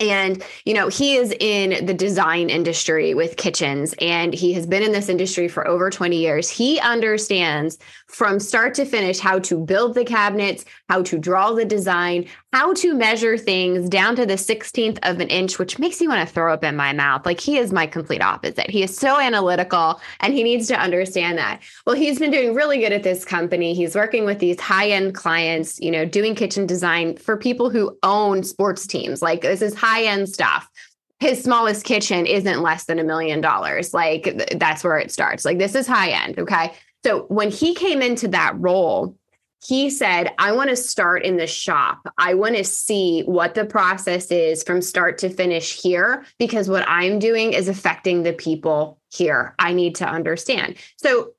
and 0.00 0.42
you 0.64 0.74
know 0.74 0.88
he 0.88 1.16
is 1.16 1.34
in 1.40 1.86
the 1.86 1.94
design 1.94 2.50
industry 2.50 3.14
with 3.14 3.36
kitchens 3.36 3.94
and 4.00 4.34
he 4.34 4.52
has 4.52 4.66
been 4.66 4.82
in 4.82 4.92
this 4.92 5.08
industry 5.08 5.48
for 5.48 5.66
over 5.66 5.90
20 5.90 6.16
years. 6.16 6.48
He 6.48 6.78
understands 6.80 7.78
from 8.06 8.38
start 8.38 8.74
to 8.74 8.84
finish 8.84 9.18
how 9.18 9.38
to 9.38 9.58
build 9.58 9.94
the 9.94 10.04
cabinets 10.04 10.64
how 10.88 11.02
to 11.02 11.18
draw 11.18 11.52
the 11.52 11.64
design 11.64 12.26
how 12.56 12.72
to 12.72 12.94
measure 12.94 13.36
things 13.36 13.86
down 13.86 14.16
to 14.16 14.24
the 14.24 14.34
16th 14.34 14.98
of 15.02 15.20
an 15.20 15.28
inch, 15.28 15.58
which 15.58 15.78
makes 15.78 16.00
me 16.00 16.08
want 16.08 16.26
to 16.26 16.34
throw 16.34 16.54
up 16.54 16.64
in 16.64 16.74
my 16.74 16.90
mouth. 16.90 17.26
Like 17.26 17.38
he 17.38 17.58
is 17.58 17.70
my 17.70 17.86
complete 17.86 18.22
opposite. 18.22 18.70
He 18.70 18.82
is 18.82 18.96
so 18.96 19.20
analytical 19.20 20.00
and 20.20 20.32
he 20.32 20.42
needs 20.42 20.66
to 20.68 20.80
understand 20.80 21.36
that. 21.36 21.60
Well, 21.86 21.96
he's 21.96 22.18
been 22.18 22.30
doing 22.30 22.54
really 22.54 22.78
good 22.78 22.92
at 22.92 23.02
this 23.02 23.26
company. 23.26 23.74
He's 23.74 23.94
working 23.94 24.24
with 24.24 24.38
these 24.38 24.58
high 24.58 24.88
end 24.88 25.14
clients, 25.14 25.78
you 25.80 25.90
know, 25.90 26.06
doing 26.06 26.34
kitchen 26.34 26.66
design 26.66 27.18
for 27.18 27.36
people 27.36 27.68
who 27.68 27.98
own 28.02 28.42
sports 28.42 28.86
teams. 28.86 29.20
Like 29.20 29.42
this 29.42 29.60
is 29.60 29.74
high 29.74 30.04
end 30.04 30.28
stuff 30.28 30.70
his 31.18 31.42
smallest 31.42 31.86
kitchen 31.86 32.26
isn't 32.26 32.60
less 32.60 32.84
than 32.84 32.98
a 32.98 33.04
million 33.04 33.40
dollars. 33.40 33.94
Like 33.94 34.50
that's 34.58 34.84
where 34.84 34.98
it 34.98 35.10
starts. 35.10 35.46
Like 35.46 35.56
this 35.56 35.74
is 35.74 35.86
high 35.86 36.10
end. 36.10 36.38
Okay. 36.38 36.74
So 37.06 37.22
when 37.28 37.52
he 37.52 37.72
came 37.72 38.02
into 38.02 38.26
that 38.28 38.54
role, 38.58 39.16
he 39.64 39.90
said, 39.90 40.32
I 40.40 40.50
want 40.50 40.70
to 40.70 40.76
start 40.76 41.24
in 41.24 41.36
the 41.36 41.46
shop. 41.46 42.12
I 42.18 42.34
want 42.34 42.56
to 42.56 42.64
see 42.64 43.22
what 43.22 43.54
the 43.54 43.64
process 43.64 44.32
is 44.32 44.64
from 44.64 44.82
start 44.82 45.18
to 45.18 45.30
finish 45.30 45.80
here, 45.80 46.24
because 46.40 46.68
what 46.68 46.84
I'm 46.88 47.20
doing 47.20 47.52
is 47.52 47.68
affecting 47.68 48.24
the 48.24 48.32
people 48.32 48.98
here. 49.12 49.54
I 49.60 49.72
need 49.72 49.94
to 49.96 50.04
understand. 50.08 50.78
So 50.96 51.30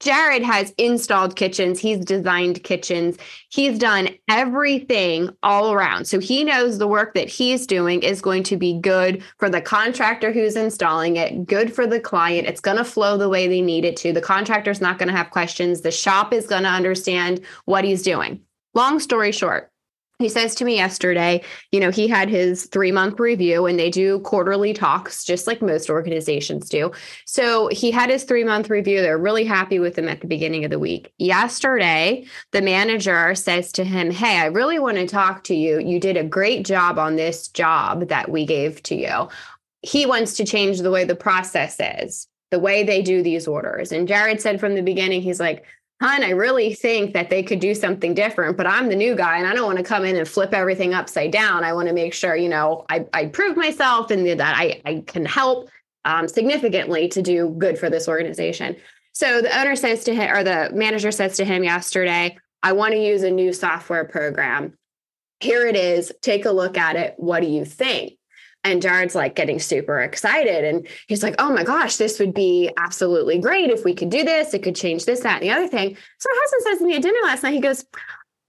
Jared 0.00 0.42
has 0.42 0.72
installed 0.78 1.36
kitchens, 1.36 1.80
he's 1.80 2.04
designed 2.04 2.62
kitchens, 2.62 3.16
he's 3.48 3.78
done 3.78 4.08
everything 4.28 5.30
all 5.42 5.72
around. 5.72 6.06
So 6.06 6.20
he 6.20 6.44
knows 6.44 6.78
the 6.78 6.86
work 6.86 7.14
that 7.14 7.28
he's 7.28 7.66
doing 7.66 8.02
is 8.02 8.20
going 8.20 8.44
to 8.44 8.56
be 8.56 8.78
good 8.78 9.22
for 9.38 9.50
the 9.50 9.60
contractor 9.60 10.32
who's 10.32 10.56
installing 10.56 11.16
it, 11.16 11.46
good 11.46 11.74
for 11.74 11.86
the 11.86 12.00
client. 12.00 12.46
It's 12.46 12.60
going 12.60 12.76
to 12.76 12.84
flow 12.84 13.16
the 13.16 13.28
way 13.28 13.48
they 13.48 13.60
need 13.60 13.84
it 13.84 13.96
to. 13.98 14.12
The 14.12 14.20
contractor's 14.20 14.80
not 14.80 14.98
going 14.98 15.08
to 15.08 15.16
have 15.16 15.30
questions. 15.30 15.80
The 15.80 15.90
shop 15.90 16.32
is 16.32 16.46
going 16.46 16.62
to 16.62 16.68
understand 16.68 17.40
what 17.64 17.84
he's 17.84 18.02
doing. 18.02 18.40
Long 18.74 19.00
story 19.00 19.32
short, 19.32 19.72
he 20.18 20.28
says 20.28 20.54
to 20.56 20.64
me 20.64 20.74
yesterday, 20.76 21.42
you 21.70 21.78
know, 21.78 21.90
he 21.90 22.08
had 22.08 22.28
his 22.28 22.66
three 22.66 22.90
month 22.90 23.20
review 23.20 23.66
and 23.66 23.78
they 23.78 23.90
do 23.90 24.18
quarterly 24.20 24.72
talks, 24.72 25.24
just 25.24 25.46
like 25.46 25.62
most 25.62 25.88
organizations 25.88 26.68
do. 26.68 26.90
So 27.24 27.68
he 27.68 27.92
had 27.92 28.10
his 28.10 28.24
three 28.24 28.42
month 28.42 28.68
review. 28.68 29.00
They're 29.00 29.16
really 29.16 29.44
happy 29.44 29.78
with 29.78 29.96
him 29.96 30.08
at 30.08 30.20
the 30.20 30.26
beginning 30.26 30.64
of 30.64 30.70
the 30.70 30.78
week. 30.78 31.12
Yesterday, 31.18 32.26
the 32.50 32.62
manager 32.62 33.34
says 33.36 33.70
to 33.72 33.84
him, 33.84 34.10
Hey, 34.10 34.38
I 34.38 34.46
really 34.46 34.80
want 34.80 34.96
to 34.96 35.06
talk 35.06 35.44
to 35.44 35.54
you. 35.54 35.78
You 35.78 36.00
did 36.00 36.16
a 36.16 36.24
great 36.24 36.66
job 36.66 36.98
on 36.98 37.14
this 37.14 37.46
job 37.46 38.08
that 38.08 38.28
we 38.28 38.44
gave 38.44 38.82
to 38.84 38.96
you. 38.96 39.28
He 39.82 40.04
wants 40.04 40.34
to 40.34 40.44
change 40.44 40.80
the 40.80 40.90
way 40.90 41.04
the 41.04 41.14
process 41.14 41.76
is, 41.78 42.26
the 42.50 42.58
way 42.58 42.82
they 42.82 43.02
do 43.02 43.22
these 43.22 43.46
orders. 43.46 43.92
And 43.92 44.08
Jared 44.08 44.40
said 44.40 44.58
from 44.58 44.74
the 44.74 44.82
beginning, 44.82 45.22
he's 45.22 45.38
like, 45.38 45.64
Hun, 46.00 46.22
I 46.22 46.30
really 46.30 46.74
think 46.74 47.12
that 47.14 47.28
they 47.28 47.42
could 47.42 47.58
do 47.58 47.74
something 47.74 48.14
different, 48.14 48.56
but 48.56 48.68
I'm 48.68 48.88
the 48.88 48.94
new 48.94 49.16
guy 49.16 49.38
and 49.38 49.48
I 49.48 49.54
don't 49.54 49.66
want 49.66 49.78
to 49.78 49.84
come 49.84 50.04
in 50.04 50.14
and 50.14 50.28
flip 50.28 50.54
everything 50.54 50.94
upside 50.94 51.32
down. 51.32 51.64
I 51.64 51.72
want 51.72 51.88
to 51.88 51.94
make 51.94 52.14
sure, 52.14 52.36
you 52.36 52.48
know, 52.48 52.84
I, 52.88 53.06
I 53.12 53.26
prove 53.26 53.56
myself 53.56 54.12
and 54.12 54.24
that 54.38 54.56
I, 54.56 54.80
I 54.84 55.02
can 55.06 55.24
help 55.24 55.68
um, 56.04 56.28
significantly 56.28 57.08
to 57.08 57.20
do 57.20 57.54
good 57.58 57.78
for 57.78 57.90
this 57.90 58.08
organization. 58.08 58.76
So 59.12 59.42
the 59.42 59.58
owner 59.58 59.74
says 59.74 60.04
to 60.04 60.14
him, 60.14 60.30
or 60.30 60.44
the 60.44 60.70
manager 60.72 61.10
says 61.10 61.36
to 61.38 61.44
him 61.44 61.64
yesterday, 61.64 62.38
I 62.62 62.72
want 62.72 62.92
to 62.92 63.00
use 63.00 63.24
a 63.24 63.30
new 63.30 63.52
software 63.52 64.04
program. 64.04 64.74
Here 65.40 65.66
it 65.66 65.74
is. 65.74 66.12
Take 66.22 66.44
a 66.44 66.52
look 66.52 66.78
at 66.78 66.94
it. 66.94 67.14
What 67.16 67.40
do 67.40 67.48
you 67.48 67.64
think? 67.64 68.17
And 68.68 68.82
Jared's 68.82 69.14
like 69.14 69.34
getting 69.34 69.58
super 69.58 70.00
excited. 70.00 70.64
And 70.64 70.86
he's 71.06 71.22
like, 71.22 71.34
oh 71.38 71.52
my 71.52 71.64
gosh, 71.64 71.96
this 71.96 72.18
would 72.18 72.34
be 72.34 72.70
absolutely 72.76 73.38
great 73.38 73.70
if 73.70 73.84
we 73.84 73.94
could 73.94 74.10
do 74.10 74.24
this. 74.24 74.54
It 74.54 74.62
could 74.62 74.76
change 74.76 75.04
this, 75.04 75.20
that, 75.20 75.42
and 75.42 75.42
the 75.42 75.54
other 75.54 75.68
thing. 75.68 75.96
So 76.18 76.28
my 76.30 76.38
husband 76.42 76.62
says 76.62 76.78
to 76.78 76.84
me 76.84 76.96
at 76.96 77.02
dinner 77.02 77.18
last 77.24 77.42
night, 77.42 77.54
he 77.54 77.60
goes, 77.60 77.84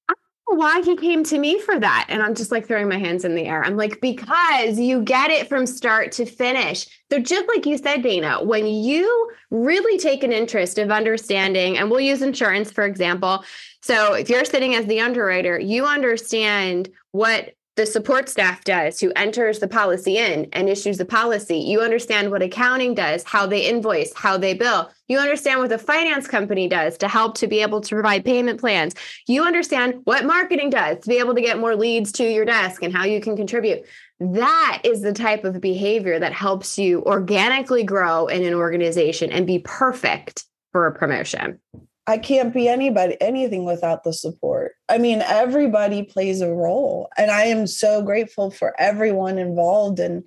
I 0.10 0.14
don't 0.14 0.58
know 0.58 0.60
why 0.60 0.82
he 0.82 0.98
came 0.98 1.24
to 1.26 1.40
me 1.40 1.60
for 1.60 1.80
that. 1.80 2.08
And 2.10 2.22
I'm 2.22 2.36
just 2.36 2.52
like 2.52 2.68
throwing 2.68 2.90
my 2.90 2.98
hands 2.98 3.24
in 3.24 3.36
the 3.36 3.46
air. 3.46 3.64
I'm 3.64 3.78
like, 3.78 4.02
because 4.02 4.78
you 4.78 5.02
get 5.04 5.32
it 5.32 5.48
from 5.48 5.66
start 5.66 6.12
to 6.14 6.26
finish. 6.26 6.88
So, 7.12 7.20
just 7.20 7.48
like 7.48 7.66
you 7.66 7.78
said, 7.78 8.04
Dana, 8.04 8.44
when 8.44 8.68
you 8.68 9.32
really 9.52 9.98
take 9.98 10.24
an 10.24 10.32
interest 10.32 10.78
of 10.78 10.92
understanding, 10.92 11.78
and 11.78 11.90
we'll 11.90 12.02
use 12.02 12.22
insurance, 12.22 12.72
for 12.72 12.86
example. 12.86 13.44
So, 13.82 14.14
if 14.14 14.30
you're 14.30 14.46
sitting 14.46 14.76
as 14.76 14.86
the 14.86 15.00
underwriter, 15.00 15.60
you 15.60 15.86
understand 15.86 16.90
what 17.12 17.56
the 17.80 17.86
support 17.86 18.28
staff 18.28 18.62
does 18.66 19.00
who 19.00 19.10
enters 19.16 19.60
the 19.60 19.68
policy 19.68 20.18
in 20.18 20.50
and 20.52 20.68
issues 20.68 20.98
the 20.98 21.06
policy. 21.06 21.60
You 21.60 21.80
understand 21.80 22.30
what 22.30 22.42
accounting 22.42 22.94
does, 22.94 23.24
how 23.24 23.48
they 23.48 23.70
invoice, 23.70 24.12
how 24.14 24.38
they 24.38 24.54
bill. 24.54 24.92
You 25.08 25.18
understand 25.18 25.62
what 25.62 25.70
the 25.70 25.78
finance 25.78 26.28
company 26.28 26.68
does 26.68 26.98
to 26.98 27.08
help 27.08 27.38
to 27.38 27.48
be 27.48 27.62
able 27.62 27.80
to 27.80 27.96
provide 27.96 28.26
payment 28.26 28.60
plans. 28.60 28.96
You 29.30 29.46
understand 29.46 30.02
what 30.04 30.26
marketing 30.26 30.72
does 30.72 30.98
to 31.04 31.08
be 31.08 31.20
able 31.20 31.34
to 31.36 31.42
get 31.42 31.58
more 31.58 31.78
leads 31.78 32.12
to 32.14 32.30
your 32.30 32.44
desk 32.44 32.84
and 32.84 32.94
how 32.94 33.06
you 33.06 33.22
can 33.22 33.38
contribute. 33.38 33.86
That 34.20 34.82
is 34.84 35.02
the 35.02 35.14
type 35.14 35.46
of 35.46 35.62
behavior 35.62 36.20
that 36.20 36.34
helps 36.34 36.78
you 36.78 37.02
organically 37.04 37.84
grow 37.84 38.28
in 38.28 38.44
an 38.44 38.56
organization 38.56 39.32
and 39.32 39.48
be 39.48 39.60
perfect 39.60 40.44
for 40.74 40.86
a 40.86 40.94
promotion. 40.94 41.62
I 42.10 42.18
can't 42.18 42.52
be 42.52 42.68
anybody 42.68 43.16
anything 43.22 43.66
without 43.66 44.04
the 44.04 44.14
support. 44.14 44.74
I 44.90 44.98
mean, 44.98 45.22
everybody 45.22 46.02
plays 46.02 46.42
a 46.42 46.52
role, 46.52 47.08
and 47.20 47.30
I 47.30 47.44
am 47.44 47.68
so 47.68 48.02
grateful 48.02 48.50
for 48.50 48.74
everyone 48.82 49.38
involved 49.38 50.00
in 50.00 50.24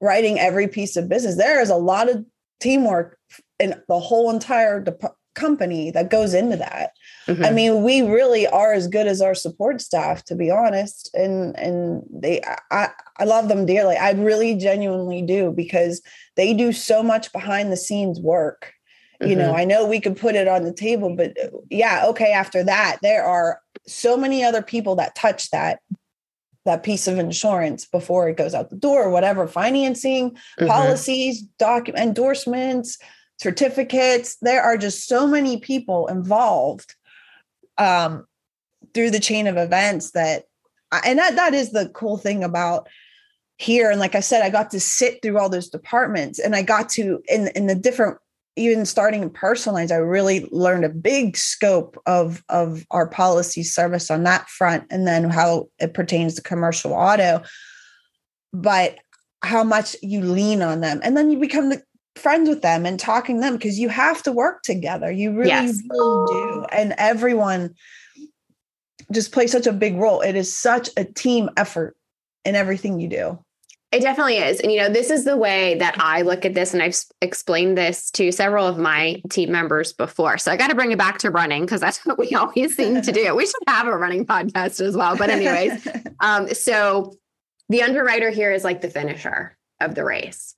writing 0.00 0.40
every 0.40 0.68
piece 0.68 0.96
of 0.96 1.10
business. 1.10 1.36
There 1.36 1.60
is 1.60 1.68
a 1.68 1.76
lot 1.76 2.08
of 2.08 2.24
teamwork 2.60 3.18
in 3.60 3.74
the 3.88 4.00
whole 4.00 4.30
entire 4.30 4.82
company 5.34 5.90
that 5.90 6.08
goes 6.08 6.32
into 6.32 6.56
that. 6.56 6.92
Mm-hmm. 7.26 7.44
I 7.44 7.50
mean, 7.50 7.82
we 7.82 8.00
really 8.00 8.46
are 8.46 8.72
as 8.72 8.88
good 8.88 9.06
as 9.06 9.20
our 9.20 9.34
support 9.34 9.82
staff, 9.82 10.24
to 10.24 10.34
be 10.34 10.50
honest. 10.50 11.10
And 11.12 11.54
and 11.58 12.04
they, 12.10 12.40
I, 12.70 12.88
I 13.18 13.24
love 13.24 13.48
them 13.48 13.66
dearly. 13.66 13.96
I 13.96 14.12
really 14.12 14.56
genuinely 14.56 15.20
do 15.20 15.52
because 15.54 16.00
they 16.36 16.54
do 16.54 16.72
so 16.72 17.02
much 17.02 17.34
behind 17.34 17.70
the 17.70 17.76
scenes 17.76 18.18
work 18.18 18.72
you 19.26 19.36
know 19.36 19.48
mm-hmm. 19.48 19.60
i 19.60 19.64
know 19.64 19.86
we 19.86 20.00
could 20.00 20.16
put 20.16 20.34
it 20.34 20.48
on 20.48 20.64
the 20.64 20.72
table 20.72 21.14
but 21.14 21.36
uh, 21.42 21.48
yeah 21.70 22.04
okay 22.06 22.32
after 22.32 22.62
that 22.64 22.98
there 23.02 23.24
are 23.24 23.60
so 23.86 24.16
many 24.16 24.44
other 24.44 24.62
people 24.62 24.96
that 24.96 25.14
touch 25.14 25.50
that 25.50 25.80
that 26.64 26.84
piece 26.84 27.08
of 27.08 27.18
insurance 27.18 27.84
before 27.86 28.28
it 28.28 28.36
goes 28.36 28.54
out 28.54 28.70
the 28.70 28.76
door 28.76 29.10
whatever 29.10 29.46
financing 29.46 30.30
mm-hmm. 30.30 30.66
policies 30.66 31.42
document 31.58 32.02
endorsements 32.02 32.98
certificates 33.38 34.36
there 34.42 34.62
are 34.62 34.76
just 34.76 35.06
so 35.06 35.26
many 35.26 35.58
people 35.58 36.06
involved 36.06 36.94
um, 37.78 38.26
through 38.94 39.10
the 39.10 39.20
chain 39.20 39.46
of 39.46 39.56
events 39.56 40.12
that 40.12 40.44
and 41.04 41.18
that 41.18 41.36
that 41.36 41.54
is 41.54 41.72
the 41.72 41.88
cool 41.88 42.16
thing 42.16 42.44
about 42.44 42.88
here 43.58 43.90
and 43.90 44.00
like 44.00 44.14
i 44.14 44.20
said 44.20 44.42
i 44.42 44.50
got 44.50 44.70
to 44.70 44.80
sit 44.80 45.20
through 45.22 45.38
all 45.38 45.48
those 45.48 45.68
departments 45.68 46.38
and 46.38 46.54
i 46.54 46.62
got 46.62 46.88
to 46.88 47.22
in 47.28 47.48
in 47.48 47.66
the 47.66 47.74
different 47.74 48.18
even 48.56 48.84
starting 48.84 49.22
in 49.22 49.30
personal 49.30 49.74
lines, 49.74 49.92
I 49.92 49.96
really 49.96 50.48
learned 50.50 50.84
a 50.84 50.90
big 50.90 51.36
scope 51.36 52.00
of 52.06 52.42
of 52.48 52.84
our 52.90 53.06
policy 53.06 53.62
service 53.62 54.10
on 54.10 54.24
that 54.24 54.48
front, 54.48 54.84
and 54.90 55.06
then 55.06 55.30
how 55.30 55.68
it 55.78 55.94
pertains 55.94 56.34
to 56.34 56.42
commercial 56.42 56.92
auto. 56.92 57.42
But 58.52 58.98
how 59.42 59.64
much 59.64 59.96
you 60.02 60.20
lean 60.22 60.62
on 60.62 60.80
them, 60.80 61.00
and 61.02 61.16
then 61.16 61.30
you 61.30 61.38
become 61.38 61.70
the 61.70 61.82
friends 62.16 62.48
with 62.48 62.60
them 62.60 62.84
and 62.84 63.00
talking 63.00 63.40
them 63.40 63.54
because 63.54 63.78
you 63.78 63.88
have 63.88 64.22
to 64.24 64.32
work 64.32 64.62
together. 64.62 65.10
You 65.10 65.32
really, 65.32 65.48
yes. 65.48 65.80
really 65.90 66.26
do, 66.32 66.66
and 66.72 66.94
everyone 66.98 67.74
just 69.10 69.32
plays 69.32 69.52
such 69.52 69.66
a 69.66 69.72
big 69.72 69.96
role. 69.96 70.20
It 70.20 70.36
is 70.36 70.54
such 70.54 70.90
a 70.96 71.04
team 71.04 71.48
effort 71.56 71.96
in 72.44 72.54
everything 72.54 73.00
you 73.00 73.08
do. 73.08 73.38
It 73.92 74.00
definitely 74.00 74.38
is. 74.38 74.58
And, 74.60 74.72
you 74.72 74.78
know, 74.78 74.88
this 74.88 75.10
is 75.10 75.26
the 75.26 75.36
way 75.36 75.74
that 75.74 75.96
I 76.00 76.22
look 76.22 76.46
at 76.46 76.54
this. 76.54 76.72
And 76.72 76.82
I've 76.82 76.96
explained 77.20 77.76
this 77.76 78.10
to 78.12 78.32
several 78.32 78.66
of 78.66 78.78
my 78.78 79.20
team 79.28 79.52
members 79.52 79.92
before. 79.92 80.38
So 80.38 80.50
I 80.50 80.56
got 80.56 80.68
to 80.68 80.74
bring 80.74 80.92
it 80.92 80.98
back 80.98 81.18
to 81.18 81.30
running 81.30 81.62
because 81.62 81.82
that's 81.82 81.98
what 82.06 82.18
we 82.18 82.30
always 82.34 82.74
seem 82.74 83.02
to 83.02 83.12
do. 83.12 83.36
We 83.42 83.46
should 83.46 83.54
have 83.66 83.86
a 83.86 83.96
running 83.96 84.24
podcast 84.24 84.80
as 84.80 84.96
well. 84.96 85.16
But, 85.16 85.30
anyways, 85.30 85.86
um, 86.20 86.48
so 86.48 87.14
the 87.68 87.82
underwriter 87.82 88.30
here 88.30 88.52
is 88.52 88.64
like 88.64 88.80
the 88.80 88.88
finisher 88.88 89.56
of 89.80 89.94
the 89.94 90.04
race 90.04 90.54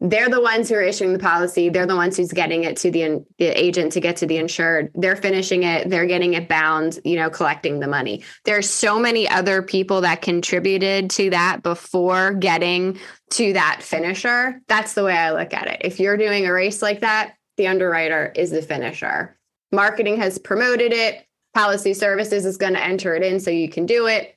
they're 0.00 0.30
the 0.30 0.40
ones 0.40 0.68
who 0.68 0.76
are 0.76 0.82
issuing 0.82 1.12
the 1.12 1.18
policy. 1.18 1.68
They're 1.68 1.86
the 1.86 1.96
ones 1.96 2.16
who's 2.16 2.32
getting 2.32 2.64
it 2.64 2.76
to 2.78 2.90
the, 2.90 3.24
the 3.38 3.46
agent 3.46 3.92
to 3.92 4.00
get 4.00 4.16
to 4.16 4.26
the 4.26 4.38
insured. 4.38 4.90
They're 4.94 5.16
finishing 5.16 5.62
it. 5.62 5.90
They're 5.90 6.06
getting 6.06 6.32
it 6.34 6.48
bound, 6.48 6.98
you 7.04 7.16
know, 7.16 7.28
collecting 7.28 7.80
the 7.80 7.86
money. 7.86 8.24
There's 8.44 8.68
so 8.68 8.98
many 8.98 9.28
other 9.28 9.60
people 9.60 10.00
that 10.00 10.22
contributed 10.22 11.10
to 11.10 11.30
that 11.30 11.62
before 11.62 12.32
getting 12.32 12.98
to 13.30 13.52
that 13.52 13.82
finisher. 13.82 14.60
That's 14.68 14.94
the 14.94 15.04
way 15.04 15.16
I 15.16 15.32
look 15.32 15.52
at 15.52 15.66
it. 15.66 15.82
If 15.82 16.00
you're 16.00 16.16
doing 16.16 16.46
a 16.46 16.52
race 16.52 16.80
like 16.80 17.00
that, 17.00 17.34
the 17.58 17.66
underwriter 17.66 18.32
is 18.34 18.50
the 18.50 18.62
finisher. 18.62 19.38
Marketing 19.70 20.16
has 20.16 20.38
promoted 20.38 20.92
it. 20.92 21.26
Policy 21.52 21.92
services 21.92 22.46
is 22.46 22.56
going 22.56 22.74
to 22.74 22.82
enter 22.82 23.14
it 23.14 23.22
in 23.22 23.38
so 23.38 23.50
you 23.50 23.68
can 23.68 23.84
do 23.84 24.06
it 24.06 24.36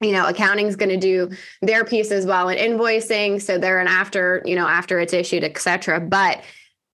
you 0.00 0.12
know 0.12 0.26
accounting 0.26 0.66
is 0.66 0.76
going 0.76 0.88
to 0.88 0.96
do 0.96 1.30
their 1.62 1.84
piece 1.84 2.10
as 2.10 2.26
well 2.26 2.48
and 2.48 2.58
invoicing 2.58 3.40
so 3.40 3.58
they're 3.58 3.80
an 3.80 3.86
after 3.86 4.42
you 4.44 4.56
know 4.56 4.66
after 4.66 4.98
it's 4.98 5.12
issued 5.12 5.44
etc 5.44 6.00
but 6.00 6.42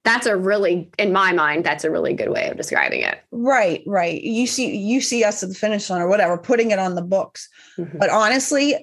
that's 0.07 0.27
a 0.27 0.37
really 0.37 0.89
in 0.99 1.13
my 1.13 1.33
mind 1.33 1.65
that's 1.65 1.83
a 1.83 1.91
really 1.91 2.15
good 2.15 2.31
way 2.31 2.49
of 2.49 2.57
describing 2.57 3.01
it. 3.01 3.21
Right 3.33 3.83
right. 3.87 4.23
You 4.23 4.47
see 4.47 4.77
you 4.77 5.01
see 5.01 5.25
us 5.25 5.43
at 5.43 5.49
the 5.49 5.55
finish 5.55 5.91
line 5.91 6.01
or 6.01 6.09
whatever 6.09 6.39
putting 6.39 6.71
it 6.71 6.79
on 6.79 6.95
the 6.95 7.03
books. 7.03 7.49
Mm-hmm. 7.77 7.99
but 7.99 8.09
honestly 8.09 8.77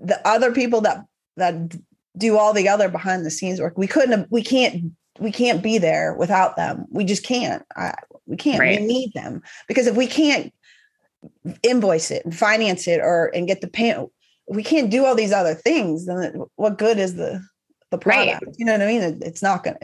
the 0.00 0.28
other 0.28 0.52
people 0.52 0.80
that 0.82 1.04
that 1.36 1.76
do 2.18 2.36
all 2.36 2.52
the 2.52 2.68
other 2.68 2.88
behind 2.88 3.24
the 3.24 3.30
scenes 3.30 3.60
work 3.60 3.78
we 3.78 3.86
couldn't 3.86 4.18
have, 4.18 4.26
we 4.30 4.42
can't 4.42 4.92
we 5.20 5.30
can't 5.32 5.62
be 5.62 5.78
there 5.78 6.14
without 6.14 6.56
them. 6.56 6.84
We 6.90 7.04
just 7.04 7.24
can't. 7.24 7.64
I, 7.74 7.94
we 8.26 8.36
can't. 8.36 8.60
Right. 8.60 8.80
we 8.80 8.86
need 8.86 9.12
them. 9.14 9.42
Because 9.68 9.86
if 9.86 9.96
we 9.96 10.06
can't 10.06 10.52
invoice 11.62 12.10
it 12.10 12.24
and 12.24 12.36
finance 12.36 12.86
it 12.88 13.00
or 13.00 13.30
and 13.34 13.46
get 13.46 13.60
the 13.60 13.68
payment 13.68 14.10
we 14.48 14.62
can't 14.62 14.90
do 14.90 15.04
all 15.04 15.14
these 15.14 15.32
other 15.32 15.54
things 15.54 16.06
then 16.06 16.44
what 16.56 16.78
good 16.78 16.98
is 16.98 17.16
the 17.16 17.42
the 17.90 17.98
product? 17.98 18.44
Right. 18.44 18.54
you 18.58 18.64
know 18.64 18.72
what 18.72 18.82
i 18.82 18.86
mean? 18.86 19.02
It, 19.02 19.22
it's 19.22 19.42
not 19.42 19.64
gonna 19.64 19.78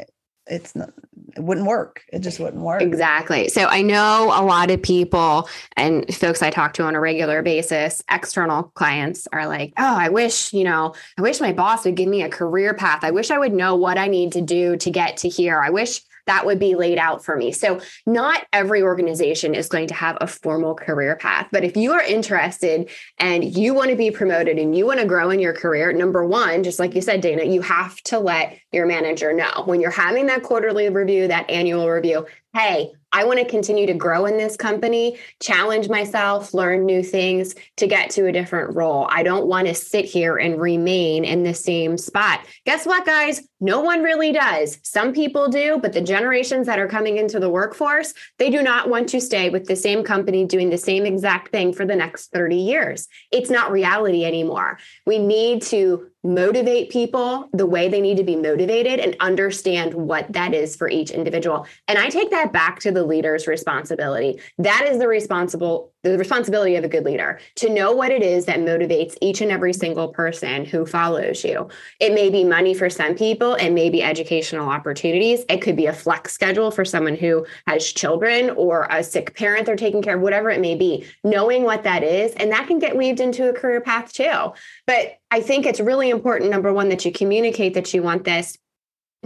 it's 0.46 0.74
not 0.74 0.92
it 1.34 1.42
wouldn't 1.42 1.66
work. 1.66 2.02
It 2.12 2.18
just 2.18 2.40
wouldn't 2.40 2.62
work. 2.62 2.82
Exactly. 2.82 3.48
So 3.48 3.66
i 3.66 3.82
know 3.82 4.32
a 4.34 4.42
lot 4.44 4.70
of 4.70 4.82
people 4.82 5.48
and 5.76 6.12
folks 6.14 6.42
i 6.42 6.50
talk 6.50 6.74
to 6.74 6.84
on 6.84 6.94
a 6.94 7.00
regular 7.00 7.42
basis 7.42 8.02
external 8.10 8.64
clients 8.74 9.26
are 9.32 9.46
like 9.46 9.72
oh 9.78 9.96
i 9.96 10.08
wish 10.08 10.52
you 10.52 10.64
know 10.64 10.94
i 11.18 11.22
wish 11.22 11.40
my 11.40 11.52
boss 11.52 11.84
would 11.84 11.94
give 11.94 12.08
me 12.08 12.22
a 12.22 12.28
career 12.28 12.74
path. 12.74 13.04
I 13.04 13.10
wish 13.10 13.30
i 13.30 13.38
would 13.38 13.52
know 13.52 13.76
what 13.76 13.98
i 13.98 14.08
need 14.08 14.32
to 14.32 14.40
do 14.40 14.76
to 14.76 14.90
get 14.90 15.16
to 15.18 15.28
here. 15.28 15.60
I 15.60 15.70
wish 15.70 16.02
that 16.26 16.46
would 16.46 16.58
be 16.58 16.74
laid 16.74 16.98
out 16.98 17.24
for 17.24 17.36
me. 17.36 17.52
So, 17.52 17.80
not 18.06 18.46
every 18.52 18.82
organization 18.82 19.54
is 19.54 19.68
going 19.68 19.88
to 19.88 19.94
have 19.94 20.18
a 20.20 20.26
formal 20.26 20.74
career 20.74 21.16
path. 21.16 21.48
But 21.50 21.64
if 21.64 21.76
you 21.76 21.92
are 21.92 22.02
interested 22.02 22.90
and 23.18 23.44
you 23.44 23.74
want 23.74 23.90
to 23.90 23.96
be 23.96 24.10
promoted 24.10 24.58
and 24.58 24.76
you 24.76 24.86
want 24.86 25.00
to 25.00 25.06
grow 25.06 25.30
in 25.30 25.40
your 25.40 25.54
career, 25.54 25.92
number 25.92 26.26
one, 26.26 26.62
just 26.62 26.78
like 26.78 26.94
you 26.94 27.00
said, 27.00 27.20
Dana, 27.20 27.44
you 27.44 27.62
have 27.62 28.00
to 28.04 28.18
let 28.18 28.58
your 28.72 28.86
manager 28.86 29.32
know 29.32 29.62
when 29.64 29.80
you're 29.80 29.90
having 29.90 30.26
that 30.26 30.42
quarterly 30.42 30.88
review, 30.88 31.28
that 31.28 31.50
annual 31.50 31.88
review, 31.88 32.26
hey, 32.54 32.92
I 33.12 33.24
want 33.24 33.38
to 33.38 33.44
continue 33.44 33.86
to 33.86 33.94
grow 33.94 34.26
in 34.26 34.36
this 34.36 34.56
company, 34.56 35.18
challenge 35.40 35.88
myself, 35.88 36.54
learn 36.54 36.86
new 36.86 37.02
things 37.02 37.54
to 37.76 37.86
get 37.86 38.10
to 38.10 38.26
a 38.26 38.32
different 38.32 38.74
role. 38.74 39.06
I 39.10 39.22
don't 39.22 39.46
want 39.46 39.68
to 39.68 39.74
sit 39.74 40.04
here 40.04 40.36
and 40.36 40.60
remain 40.60 41.24
in 41.24 41.42
the 41.42 41.54
same 41.54 41.98
spot. 41.98 42.40
Guess 42.64 42.86
what, 42.86 43.04
guys? 43.04 43.46
No 43.60 43.80
one 43.80 44.02
really 44.02 44.32
does. 44.32 44.78
Some 44.82 45.12
people 45.12 45.48
do, 45.48 45.78
but 45.80 45.92
the 45.92 46.00
generations 46.00 46.66
that 46.66 46.78
are 46.78 46.88
coming 46.88 47.18
into 47.18 47.38
the 47.38 47.50
workforce, 47.50 48.14
they 48.38 48.50
do 48.50 48.62
not 48.62 48.88
want 48.88 49.08
to 49.10 49.20
stay 49.20 49.50
with 49.50 49.66
the 49.66 49.76
same 49.76 50.02
company 50.02 50.44
doing 50.44 50.70
the 50.70 50.78
same 50.78 51.06
exact 51.06 51.52
thing 51.52 51.72
for 51.72 51.84
the 51.84 51.96
next 51.96 52.32
30 52.32 52.56
years. 52.56 53.08
It's 53.30 53.50
not 53.50 53.70
reality 53.70 54.24
anymore. 54.24 54.78
We 55.06 55.18
need 55.18 55.62
to 55.62 56.11
motivate 56.24 56.90
people 56.90 57.48
the 57.52 57.66
way 57.66 57.88
they 57.88 58.00
need 58.00 58.16
to 58.16 58.24
be 58.24 58.36
motivated 58.36 59.00
and 59.00 59.16
understand 59.20 59.94
what 59.94 60.32
that 60.32 60.54
is 60.54 60.76
for 60.76 60.88
each 60.88 61.10
individual. 61.10 61.66
And 61.88 61.98
I 61.98 62.08
take 62.08 62.30
that 62.30 62.52
back 62.52 62.80
to 62.80 62.92
the 62.92 63.04
leader's 63.04 63.46
responsibility. 63.46 64.40
That 64.58 64.86
is 64.86 64.98
the 64.98 65.08
responsible 65.08 65.92
the 66.02 66.18
responsibility 66.18 66.74
of 66.74 66.82
a 66.82 66.88
good 66.88 67.04
leader 67.04 67.38
to 67.54 67.68
know 67.68 67.92
what 67.92 68.10
it 68.10 68.22
is 68.22 68.46
that 68.46 68.58
motivates 68.58 69.16
each 69.20 69.40
and 69.40 69.52
every 69.52 69.72
single 69.72 70.08
person 70.08 70.64
who 70.64 70.84
follows 70.84 71.44
you. 71.44 71.68
It 72.00 72.12
may 72.12 72.28
be 72.28 72.42
money 72.42 72.74
for 72.74 72.90
some 72.90 73.14
people, 73.14 73.54
it 73.54 73.70
may 73.70 73.88
be 73.88 74.02
educational 74.02 74.68
opportunities, 74.68 75.44
it 75.48 75.62
could 75.62 75.76
be 75.76 75.86
a 75.86 75.92
flex 75.92 76.32
schedule 76.32 76.72
for 76.72 76.84
someone 76.84 77.14
who 77.14 77.46
has 77.68 77.92
children 77.92 78.50
or 78.50 78.88
a 78.90 79.04
sick 79.04 79.36
parent 79.36 79.66
they're 79.66 79.76
taking 79.76 80.02
care 80.02 80.16
of, 80.16 80.22
whatever 80.22 80.50
it 80.50 80.60
may 80.60 80.74
be. 80.74 81.06
Knowing 81.22 81.62
what 81.62 81.84
that 81.84 82.02
is, 82.02 82.32
and 82.34 82.50
that 82.50 82.66
can 82.66 82.80
get 82.80 82.96
weaved 82.96 83.20
into 83.20 83.48
a 83.48 83.52
career 83.52 83.80
path 83.80 84.12
too. 84.12 84.52
But 84.86 85.18
I 85.32 85.40
think 85.40 85.64
it's 85.64 85.80
really 85.80 86.10
important, 86.10 86.50
number 86.50 86.74
one, 86.74 86.90
that 86.90 87.06
you 87.06 87.10
communicate 87.10 87.72
that 87.72 87.94
you 87.94 88.02
want 88.02 88.24
this 88.24 88.58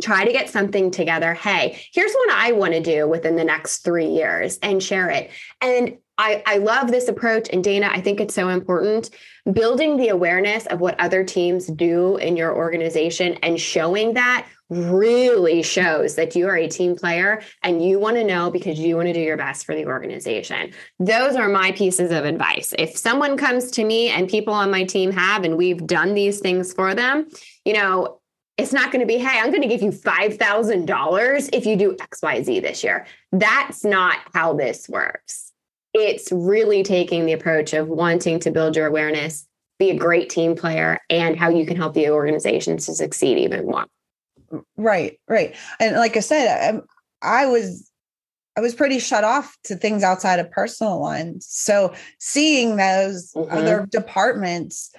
try 0.00 0.24
to 0.24 0.32
get 0.32 0.48
something 0.48 0.90
together. 0.90 1.34
Hey, 1.34 1.82
here's 1.92 2.12
what 2.12 2.30
I 2.30 2.52
want 2.52 2.74
to 2.74 2.82
do 2.82 3.08
within 3.08 3.34
the 3.34 3.44
next 3.44 3.78
three 3.78 4.08
years 4.08 4.58
and 4.62 4.82
share 4.82 5.08
it. 5.08 5.30
And 5.60 5.96
I, 6.18 6.42
I 6.46 6.57
love 6.59 6.90
this 6.90 7.09
approach. 7.09 7.48
And 7.52 7.62
Dana, 7.62 7.90
I 7.92 8.00
think 8.00 8.20
it's 8.20 8.35
so 8.35 8.48
important. 8.48 9.11
Building 9.52 9.96
the 9.96 10.09
awareness 10.09 10.66
of 10.66 10.81
what 10.81 10.98
other 10.98 11.24
teams 11.24 11.66
do 11.66 12.16
in 12.16 12.37
your 12.37 12.57
organization 12.57 13.35
and 13.42 13.61
showing 13.61 14.14
that 14.14 14.46
really 14.68 15.62
shows 15.62 16.16
that 16.16 16.35
you 16.35 16.48
are 16.48 16.57
a 16.57 16.68
team 16.68 16.96
player 16.96 17.40
and 17.62 17.85
you 17.85 18.00
want 18.00 18.16
to 18.16 18.24
know 18.24 18.50
because 18.50 18.79
you 18.79 18.96
want 18.96 19.07
to 19.07 19.12
do 19.12 19.20
your 19.20 19.37
best 19.37 19.64
for 19.64 19.74
the 19.74 19.87
organization. 19.87 20.72
Those 20.98 21.37
are 21.37 21.48
my 21.48 21.70
pieces 21.72 22.11
of 22.11 22.24
advice. 22.24 22.74
If 22.79 22.96
someone 22.96 23.37
comes 23.37 23.70
to 23.72 23.85
me 23.85 24.09
and 24.09 24.29
people 24.29 24.52
on 24.52 24.70
my 24.70 24.85
team 24.85 25.12
have, 25.12 25.44
and 25.44 25.57
we've 25.57 25.87
done 25.87 26.14
these 26.14 26.40
things 26.40 26.72
for 26.72 26.94
them, 26.94 27.29
you 27.64 27.74
know, 27.74 28.20
it's 28.57 28.72
not 28.72 28.90
going 28.90 29.00
to 29.00 29.07
be, 29.07 29.18
hey, 29.18 29.38
I'm 29.38 29.50
going 29.50 29.62
to 29.62 29.68
give 29.68 29.83
you 29.83 29.90
$5,000 29.90 31.50
if 31.52 31.66
you 31.66 31.76
do 31.76 31.94
XYZ 31.94 32.62
this 32.62 32.83
year. 32.83 33.07
That's 33.31 33.85
not 33.85 34.16
how 34.33 34.55
this 34.55 34.88
works. 34.88 35.45
It's 35.96 36.30
really 36.30 36.82
taking 36.82 37.26
the 37.26 37.32
approach 37.32 37.72
of 37.72 37.88
wanting 37.88 38.38
to 38.40 38.50
build 38.50 38.76
your 38.76 38.87
awareness, 38.87 39.46
be 39.78 39.90
a 39.90 39.96
great 39.96 40.28
team 40.28 40.54
player, 40.54 40.98
and 41.11 41.38
how 41.38 41.48
you 41.48 41.66
can 41.66 41.76
help 41.76 41.94
the 41.94 42.11
organization 42.11 42.76
to 42.76 42.94
succeed 42.94 43.38
even 43.38 43.66
more. 43.66 43.87
Right, 44.76 45.18
right. 45.28 45.54
And 45.80 45.96
like 45.96 46.16
I 46.16 46.20
said, 46.20 46.82
I, 47.22 47.42
I 47.42 47.46
was 47.46 47.90
I 48.56 48.61
was 48.61 48.74
pretty 48.74 48.98
shut 48.98 49.22
off 49.22 49.56
to 49.64 49.76
things 49.76 50.02
outside 50.02 50.38
of 50.40 50.50
personal 50.50 51.00
lines. 51.00 51.46
So 51.48 51.92
seeing 52.18 52.76
those 52.76 53.32
mm-hmm. 53.32 53.54
other 53.54 53.87
departments 53.90 54.94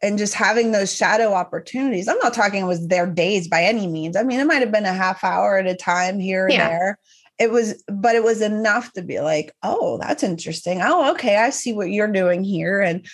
and 0.00 0.18
just 0.18 0.34
having 0.34 0.70
those 0.70 0.94
shadow 0.94 1.32
opportunities. 1.32 2.08
I'm 2.08 2.18
not 2.18 2.34
talking 2.34 2.62
it 2.62 2.66
was 2.66 2.86
their 2.86 3.06
days 3.06 3.48
by 3.48 3.62
any 3.62 3.86
means. 3.86 4.16
I 4.16 4.22
mean, 4.22 4.38
it 4.38 4.46
might 4.46 4.60
have 4.60 4.70
been 4.70 4.84
a 4.84 4.92
half 4.92 5.24
hour 5.24 5.56
at 5.56 5.66
a 5.66 5.74
time 5.74 6.20
here 6.20 6.44
and 6.44 6.54
yeah. 6.54 6.68
there. 6.68 6.98
It 7.38 7.50
was, 7.50 7.82
but 7.88 8.14
it 8.14 8.22
was 8.22 8.40
enough 8.40 8.92
to 8.92 9.02
be 9.02 9.20
like, 9.20 9.52
oh, 9.62 9.98
that's 9.98 10.22
interesting. 10.22 10.80
Oh, 10.82 11.10
okay, 11.12 11.36
I 11.36 11.50
see 11.50 11.72
what 11.72 11.90
you're 11.90 12.12
doing 12.12 12.44
here. 12.44 12.80
And 12.80 13.06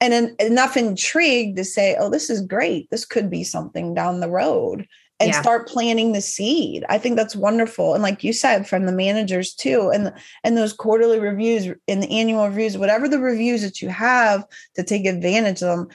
and 0.00 0.14
en- 0.14 0.36
enough 0.40 0.76
intrigued 0.76 1.56
to 1.58 1.64
say, 1.64 1.96
oh, 2.00 2.10
this 2.10 2.30
is 2.30 2.40
great. 2.40 2.90
This 2.90 3.04
could 3.04 3.30
be 3.30 3.44
something 3.44 3.94
down 3.94 4.20
the 4.20 4.30
road 4.30 4.86
and 5.20 5.28
yeah. 5.28 5.40
start 5.40 5.68
planting 5.68 6.12
the 6.12 6.22
seed. 6.22 6.84
I 6.88 6.96
think 6.96 7.16
that's 7.16 7.36
wonderful. 7.36 7.92
And 7.92 8.02
like 8.02 8.24
you 8.24 8.32
said, 8.32 8.66
from 8.66 8.86
the 8.86 8.92
managers 8.92 9.54
too, 9.54 9.90
and 9.92 10.12
and 10.42 10.56
those 10.56 10.72
quarterly 10.72 11.20
reviews 11.20 11.66
and 11.86 12.02
the 12.02 12.10
annual 12.10 12.48
reviews, 12.48 12.78
whatever 12.78 13.06
the 13.06 13.20
reviews 13.20 13.60
that 13.62 13.82
you 13.82 13.90
have 13.90 14.44
to 14.76 14.82
take 14.82 15.04
advantage 15.04 15.62
of 15.62 15.68
them, 15.68 15.88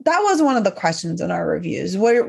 that 0.00 0.20
was 0.20 0.42
one 0.42 0.56
of 0.56 0.64
the 0.64 0.70
questions 0.70 1.20
in 1.20 1.30
our 1.30 1.46
reviews. 1.46 1.96
What 1.96 2.26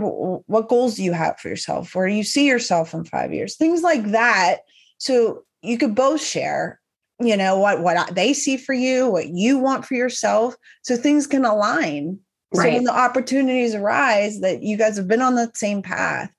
what 0.47 0.67
goals 0.67 0.95
do 0.95 1.03
you 1.03 1.13
have 1.13 1.39
for 1.39 1.49
yourself? 1.49 1.93
Where 1.93 2.07
do 2.07 2.13
you 2.13 2.23
see 2.23 2.47
yourself 2.47 2.93
in 2.93 3.03
five 3.05 3.33
years? 3.33 3.55
Things 3.55 3.81
like 3.81 4.11
that. 4.11 4.59
So 4.97 5.43
you 5.61 5.77
could 5.77 5.95
both 5.95 6.21
share, 6.21 6.79
you 7.19 7.35
know, 7.35 7.59
what 7.59 7.81
what 7.81 8.15
they 8.15 8.33
see 8.33 8.57
for 8.57 8.73
you, 8.73 9.09
what 9.09 9.29
you 9.29 9.57
want 9.57 9.85
for 9.85 9.95
yourself, 9.95 10.55
so 10.83 10.95
things 10.95 11.27
can 11.27 11.43
align. 11.43 12.19
Right. 12.53 12.69
So 12.69 12.73
when 12.75 12.83
the 12.85 12.97
opportunities 12.97 13.75
arise, 13.75 14.39
that 14.39 14.63
you 14.63 14.77
guys 14.77 14.95
have 14.97 15.07
been 15.07 15.21
on 15.21 15.35
the 15.35 15.51
same 15.53 15.81
path. 15.81 16.31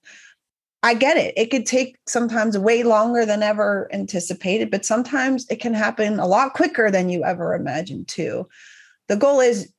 I 0.83 0.95
get 0.95 1.17
it. 1.17 1.35
It 1.37 1.51
could 1.51 1.67
take 1.67 1.97
sometimes 2.07 2.57
way 2.57 2.85
longer 2.85 3.27
than 3.27 3.43
ever 3.43 3.89
anticipated, 3.93 4.71
but 4.71 4.85
sometimes 4.85 5.45
it 5.51 5.57
can 5.57 5.75
happen 5.75 6.21
a 6.21 6.27
lot 6.27 6.55
quicker 6.55 6.91
than 6.91 7.09
you 7.09 7.25
ever 7.25 7.55
imagined 7.55 8.07
too. 8.07 8.47
The 9.09 9.17
goal 9.17 9.41
is 9.41 9.73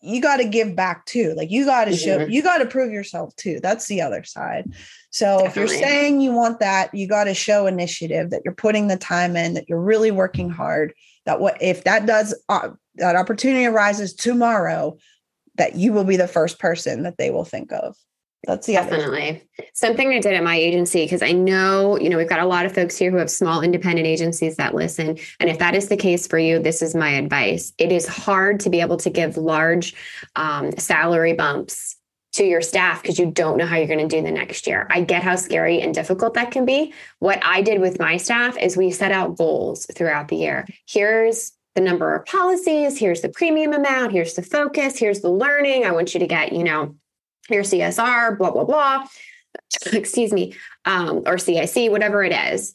you 0.00 0.20
got 0.20 0.38
to 0.38 0.44
give 0.44 0.74
back 0.74 1.06
too. 1.06 1.34
Like 1.36 1.50
you 1.50 1.64
got 1.64 1.86
to 1.86 1.92
mm-hmm. 1.92 2.22
show, 2.22 2.26
you 2.26 2.42
got 2.42 2.58
to 2.58 2.66
prove 2.66 2.92
yourself 2.92 3.34
too. 3.36 3.60
That's 3.62 3.86
the 3.86 4.02
other 4.02 4.24
side. 4.24 4.72
So 5.10 5.38
Definitely. 5.38 5.48
if 5.48 5.56
you're 5.56 5.80
saying 5.80 6.20
you 6.20 6.32
want 6.32 6.60
that, 6.60 6.94
you 6.94 7.08
got 7.08 7.24
to 7.24 7.34
show 7.34 7.66
initiative 7.66 8.30
that 8.30 8.42
you're 8.44 8.54
putting 8.54 8.88
the 8.88 8.96
time 8.96 9.36
in, 9.36 9.54
that 9.54 9.68
you're 9.68 9.80
really 9.80 10.10
working 10.10 10.50
hard. 10.50 10.94
That 11.26 11.40
what 11.40 11.60
if 11.60 11.84
that 11.84 12.06
does 12.06 12.34
uh, 12.48 12.70
that 12.96 13.16
opportunity 13.16 13.66
arises 13.66 14.14
tomorrow, 14.14 14.96
that 15.56 15.76
you 15.76 15.92
will 15.92 16.04
be 16.04 16.16
the 16.16 16.28
first 16.28 16.58
person 16.58 17.02
that 17.02 17.18
they 17.18 17.30
will 17.30 17.44
think 17.44 17.72
of. 17.72 17.96
That's 18.46 18.66
definitely 18.66 19.42
something 19.74 20.08
I 20.08 20.18
did 20.18 20.32
at 20.32 20.42
my 20.42 20.56
agency 20.56 21.04
because 21.04 21.22
I 21.22 21.32
know, 21.32 21.98
you 21.98 22.08
know, 22.08 22.16
we've 22.16 22.28
got 22.28 22.40
a 22.40 22.46
lot 22.46 22.64
of 22.64 22.74
folks 22.74 22.96
here 22.96 23.10
who 23.10 23.18
have 23.18 23.30
small 23.30 23.60
independent 23.60 24.06
agencies 24.06 24.56
that 24.56 24.74
listen. 24.74 25.18
And 25.38 25.50
if 25.50 25.58
that 25.58 25.74
is 25.74 25.88
the 25.88 25.96
case 25.96 26.26
for 26.26 26.38
you, 26.38 26.58
this 26.58 26.80
is 26.80 26.94
my 26.94 27.10
advice. 27.10 27.74
It 27.76 27.92
is 27.92 28.08
hard 28.08 28.60
to 28.60 28.70
be 28.70 28.80
able 28.80 28.96
to 28.98 29.10
give 29.10 29.36
large 29.36 29.94
um, 30.36 30.72
salary 30.78 31.34
bumps 31.34 31.96
to 32.32 32.44
your 32.44 32.62
staff 32.62 33.02
because 33.02 33.18
you 33.18 33.30
don't 33.30 33.58
know 33.58 33.66
how 33.66 33.76
you're 33.76 33.86
going 33.86 34.08
to 34.08 34.16
do 34.16 34.22
the 34.22 34.30
next 34.30 34.66
year. 34.66 34.86
I 34.88 35.02
get 35.02 35.22
how 35.22 35.36
scary 35.36 35.80
and 35.82 35.94
difficult 35.94 36.34
that 36.34 36.50
can 36.50 36.64
be. 36.64 36.94
What 37.18 37.44
I 37.44 37.60
did 37.60 37.80
with 37.80 37.98
my 37.98 38.16
staff 38.16 38.56
is 38.56 38.76
we 38.76 38.90
set 38.90 39.12
out 39.12 39.36
goals 39.36 39.86
throughout 39.94 40.28
the 40.28 40.36
year. 40.36 40.66
Here's 40.86 41.52
the 41.74 41.80
number 41.80 42.14
of 42.14 42.26
policies, 42.26 42.98
here's 42.98 43.20
the 43.20 43.28
premium 43.28 43.72
amount, 43.72 44.12
here's 44.12 44.34
the 44.34 44.42
focus, 44.42 44.98
here's 44.98 45.20
the 45.20 45.30
learning. 45.30 45.84
I 45.84 45.92
want 45.92 46.14
you 46.14 46.20
to 46.20 46.26
get, 46.26 46.52
you 46.52 46.64
know, 46.64 46.96
your 47.50 47.64
CSR, 47.64 48.38
blah, 48.38 48.50
blah, 48.50 48.64
blah, 48.64 49.06
excuse 49.92 50.32
me, 50.32 50.54
um, 50.84 51.22
or 51.26 51.38
CIC, 51.38 51.90
whatever 51.90 52.22
it 52.24 52.32
is. 52.32 52.74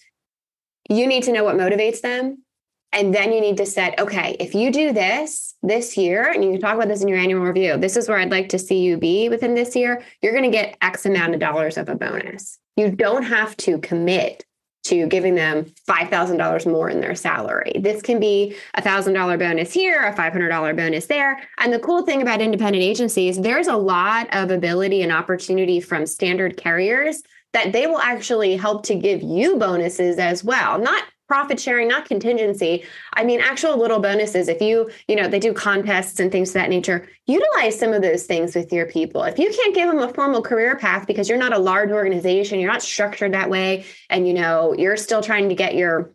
You 0.90 1.08
need 1.08 1.24
to 1.24 1.32
know 1.32 1.44
what 1.44 1.56
motivates 1.56 2.02
them. 2.02 2.44
And 2.92 3.14
then 3.14 3.34
you 3.34 3.42
need 3.42 3.58
to 3.58 3.66
set, 3.66 4.00
okay, 4.00 4.38
if 4.40 4.56
you 4.56 4.72
do 4.72 4.94
this 4.94 5.56
this 5.62 5.98
year, 5.98 6.32
and 6.32 6.42
you 6.42 6.52
can 6.52 6.62
talk 6.62 6.76
about 6.76 6.88
this 6.88 7.02
in 7.02 7.10
your 7.10 7.18
annual 7.18 7.42
review, 7.42 7.76
this 7.76 7.98
is 7.98 8.08
where 8.08 8.18
I'd 8.18 8.32
like 8.32 8.48
to 8.50 8.60
see 8.60 8.80
you 8.80 8.96
be 8.96 9.28
within 9.28 9.54
this 9.54 9.76
year, 9.76 10.02
you're 10.22 10.32
going 10.32 10.50
to 10.50 10.58
get 10.58 10.78
X 10.82 11.06
amount 11.06 11.34
of 11.34 11.42
dollars 11.42 11.78
of 11.78 11.90
a 11.90 11.96
bonus. 11.96 12.58
You 12.78 12.92
don't 12.92 13.24
have 13.24 13.58
to 13.58 13.80
commit 13.80 14.46
to 14.86 15.08
giving 15.08 15.36
them 15.36 15.65
$5,000 15.88 16.71
more 16.71 16.89
in 16.89 17.02
their 17.02 17.15
salary. 17.15 17.74
This 17.80 18.02
can 18.02 18.19
be 18.19 18.56
a 18.76 18.82
$1,000 18.82 19.39
bonus 19.39 19.71
here, 19.74 20.04
a 20.04 20.13
$500 20.13 20.78
bonus 20.78 21.08
there. 21.08 21.41
And 21.58 21.74
the 21.74 21.80
cool 21.80 22.04
thing 22.04 22.21
about 22.21 22.41
independent 22.41 22.84
agencies, 22.84 23.39
there's 23.39 23.67
a 23.67 23.78
lot 23.78 24.28
of 24.34 24.52
ability 24.52 25.02
and 25.02 25.12
opportunity 25.12 25.80
from 25.80 26.06
standard 26.06 26.58
carriers 26.58 27.24
that 27.54 27.71
they 27.71 27.88
will 27.88 28.00
actually 28.00 28.58
help 28.58 28.84
to 28.84 28.95
give 28.95 29.24
you 29.24 29.58
bonuses 29.58 30.19
as 30.19 30.43
well. 30.43 30.78
Not 30.78 31.04
profit 31.28 31.60
sharing, 31.60 31.88
not 31.88 32.06
contingency. 32.06 32.84
I 33.14 33.24
mean, 33.24 33.42
actual 33.42 33.78
little 33.78 34.00
bonuses. 34.00 34.48
If 34.48 34.62
you, 34.62 34.90
you 35.08 35.16
know, 35.16 35.28
they 35.28 35.40
do 35.40 35.54
contests 35.54 36.20
and 36.20 36.32
things 36.32 36.50
of 36.50 36.54
that 36.56 36.70
nature, 36.70 37.08
utilize 37.26 37.78
some 37.80 37.94
of 37.94 38.02
those 38.02 38.24
things 38.24 38.56
with 38.56 38.72
your 38.72 38.86
people. 38.86 39.24
If 39.24 39.40
you 39.40 39.50
can't 39.50 39.74
give 39.74 39.90
them 39.90 40.00
a 40.00 40.14
formal 40.14 40.42
career 40.42 40.78
path 40.78 41.08
because 41.08 41.28
you're 41.28 41.38
not 41.38 41.54
a 41.54 41.60
large 41.60 41.92
organization, 41.92 42.60
you're 42.60 42.72
not 42.72 42.84
structured 42.84 43.34
that 43.34 43.50
way, 43.50 43.86
and 44.10 44.28
you 44.28 44.34
know, 44.34 44.74
you're 44.78 44.98
still 44.98 45.22
trying 45.22 45.50
to 45.50 45.56
get 45.56 45.76
your, 45.76 46.14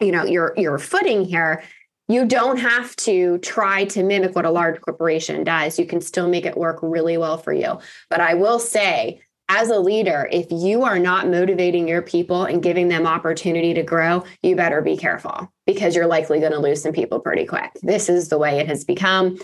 you 0.00 0.12
know, 0.12 0.24
your 0.24 0.54
your 0.56 0.78
footing 0.78 1.24
here. 1.24 1.62
You 2.08 2.26
don't 2.26 2.58
have 2.58 2.94
to 2.96 3.38
try 3.38 3.84
to 3.86 4.02
mimic 4.02 4.34
what 4.34 4.44
a 4.44 4.50
large 4.50 4.80
corporation 4.80 5.44
does. 5.44 5.78
You 5.78 5.86
can 5.86 6.00
still 6.00 6.28
make 6.28 6.44
it 6.44 6.58
work 6.58 6.80
really 6.82 7.16
well 7.16 7.38
for 7.38 7.52
you. 7.52 7.78
But 8.10 8.20
I 8.20 8.34
will 8.34 8.58
say 8.58 9.22
as 9.54 9.68
a 9.68 9.78
leader, 9.78 10.28
if 10.32 10.46
you 10.50 10.82
are 10.82 10.98
not 10.98 11.28
motivating 11.28 11.86
your 11.86 12.00
people 12.00 12.44
and 12.44 12.62
giving 12.62 12.88
them 12.88 13.06
opportunity 13.06 13.74
to 13.74 13.82
grow, 13.82 14.24
you 14.42 14.56
better 14.56 14.80
be 14.80 14.96
careful 14.96 15.52
because 15.66 15.94
you're 15.94 16.06
likely 16.06 16.40
going 16.40 16.52
to 16.52 16.58
lose 16.58 16.82
some 16.82 16.92
people 16.94 17.20
pretty 17.20 17.44
quick. 17.44 17.70
This 17.82 18.08
is 18.08 18.30
the 18.30 18.38
way 18.38 18.60
it 18.60 18.66
has 18.66 18.82
become. 18.82 19.38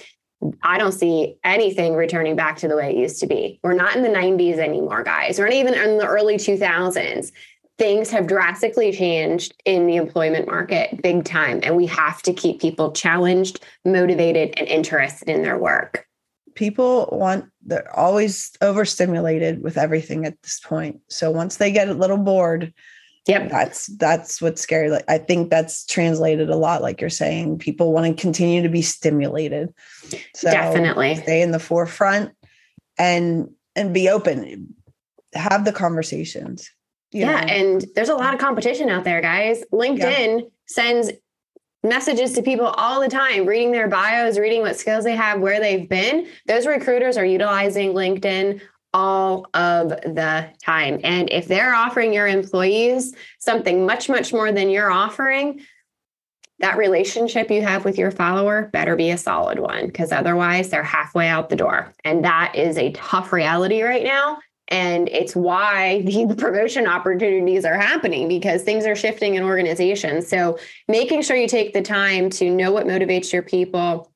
I 0.63 0.79
don't 0.79 0.93
see 0.93 1.37
anything 1.45 1.95
returning 1.95 2.37
back 2.37 2.57
to 2.59 2.69
the 2.69 2.77
way 2.77 2.91
it 2.91 2.97
used 2.97 3.21
to 3.21 3.27
be. 3.27 3.61
We're 3.63 3.75
not 3.75 3.97
in 3.97 4.03
the 4.03 4.09
90s 4.09 4.57
anymore, 4.57 5.03
guys. 5.03 5.39
We're 5.39 5.49
not 5.49 5.55
even 5.55 5.75
in 5.75 5.99
the 5.99 6.07
early 6.07 6.37
2000s. 6.37 7.31
Things 7.77 8.11
have 8.11 8.27
drastically 8.27 8.93
changed 8.93 9.55
in 9.67 9.87
the 9.87 9.97
employment 9.97 10.47
market 10.47 11.03
big 11.03 11.25
time, 11.25 11.61
and 11.63 11.77
we 11.77 11.85
have 11.87 12.23
to 12.23 12.33
keep 12.33 12.63
people 12.63 12.93
challenged, 12.93 13.63
motivated, 13.85 14.55
and 14.57 14.67
interested 14.69 15.29
in 15.29 15.43
their 15.43 15.59
work 15.59 16.08
people 16.59 17.09
want 17.13 17.45
they're 17.65 17.97
always 17.97 18.51
overstimulated 18.61 19.63
with 19.63 19.79
everything 19.79 20.27
at 20.27 20.43
this 20.43 20.59
point. 20.59 21.01
So 21.09 21.31
once 21.31 21.57
they 21.57 21.71
get 21.71 21.89
a 21.89 21.95
little 21.95 22.17
bored 22.17 22.75
yep. 23.29 23.49
that's 23.49 23.87
that's 23.97 24.43
what's 24.43 24.61
scary. 24.61 24.91
Like 24.91 25.05
i 25.07 25.19
think 25.19 25.51
that's 25.51 25.87
translated 25.87 26.51
a 26.51 26.57
lot 26.57 26.83
like 26.83 27.01
you're 27.01 27.11
saying 27.11 27.59
people 27.59 27.93
want 27.93 28.07
to 28.07 28.21
continue 28.21 28.61
to 28.61 28.69
be 28.69 28.83
stimulated. 28.83 29.73
So 30.35 30.51
definitely. 30.51 31.15
stay 31.15 31.43
in 31.43 31.53
the 31.53 31.61
forefront 31.61 32.33
and 32.99 33.49
and 33.77 33.95
be 33.95 34.09
open. 34.09 34.75
Have 35.35 35.65
the 35.65 35.73
conversations 35.73 36.69
yeah 37.13 37.41
know? 37.41 37.47
and 37.47 37.87
there's 37.95 38.11
a 38.11 38.15
lot 38.15 38.35
of 38.35 38.41
competition 38.41 38.89
out 38.89 39.05
there 39.05 39.21
guys. 39.21 39.63
Linkedin 39.73 40.41
yeah. 40.41 40.47
sends 40.67 41.13
messages 41.83 42.33
to 42.33 42.43
people 42.43 42.67
all 42.67 43.01
the 43.01 43.09
time, 43.09 43.47
reading 43.47 43.73
their 43.73 43.89
bios, 43.89 44.39
reading 44.39 44.63
what 44.63 44.77
skills 44.77 45.05
they 45.05 45.17
have, 45.17 45.41
where 45.41 45.61
they've 45.61 45.89
been. 45.89 46.27
Those 46.47 46.67
recruiters 46.67 47.17
are 47.17 47.25
utilizing 47.25 47.93
LinkedIn 47.93 48.61
all 48.95 49.47
of 49.55 49.91
the 49.91 50.49
time. 50.63 51.01
And 51.05 51.31
if 51.31 51.47
they're 51.47 51.75
offering 51.75 52.13
your 52.13 52.27
employees 52.27 53.15
something 53.39 53.87
much, 53.87 54.09
much 54.09 54.33
more 54.33 54.51
than 54.51 54.71
you're 54.71 54.91
offering, 54.91 55.61
that 56.61 56.77
relationship 56.77 57.51
you 57.51 57.63
have 57.63 57.85
with 57.85 57.99
your 57.99 58.11
follower 58.11 58.69
better 58.73 58.97
be 58.97 59.11
a 59.11 59.19
solid 59.19 59.61
one 59.61 59.87
because 59.87 60.11
otherwise 60.11 60.71
they're 60.71 60.83
halfway 60.83 61.29
out 61.29 61.49
the 61.49 61.57
door. 61.57 61.95
And 62.05 62.25
that 62.25 62.57
is 62.57 62.77
a 62.77 62.93
tough 62.93 63.33
reality 63.33 63.83
right 63.83 64.03
now. 64.03 64.39
And 64.69 65.09
it's 65.09 65.35
why 65.35 66.03
the 66.05 66.35
promotion 66.37 66.87
opportunities 66.87 67.65
are 67.65 67.79
happening 67.79 68.29
because 68.29 68.63
things 68.63 68.87
are 68.87 68.97
shifting 68.97 69.35
in 69.35 69.43
organizations. 69.43 70.29
So 70.29 70.59
making 70.87 71.23
sure 71.23 71.37
you 71.37 71.49
take 71.49 71.73
the 71.73 71.83
time 71.83 72.31
to 72.31 72.51
know 72.51 72.73
what 72.73 72.87
motivates 72.87 73.33
your 73.33 73.43
people, 73.43 74.13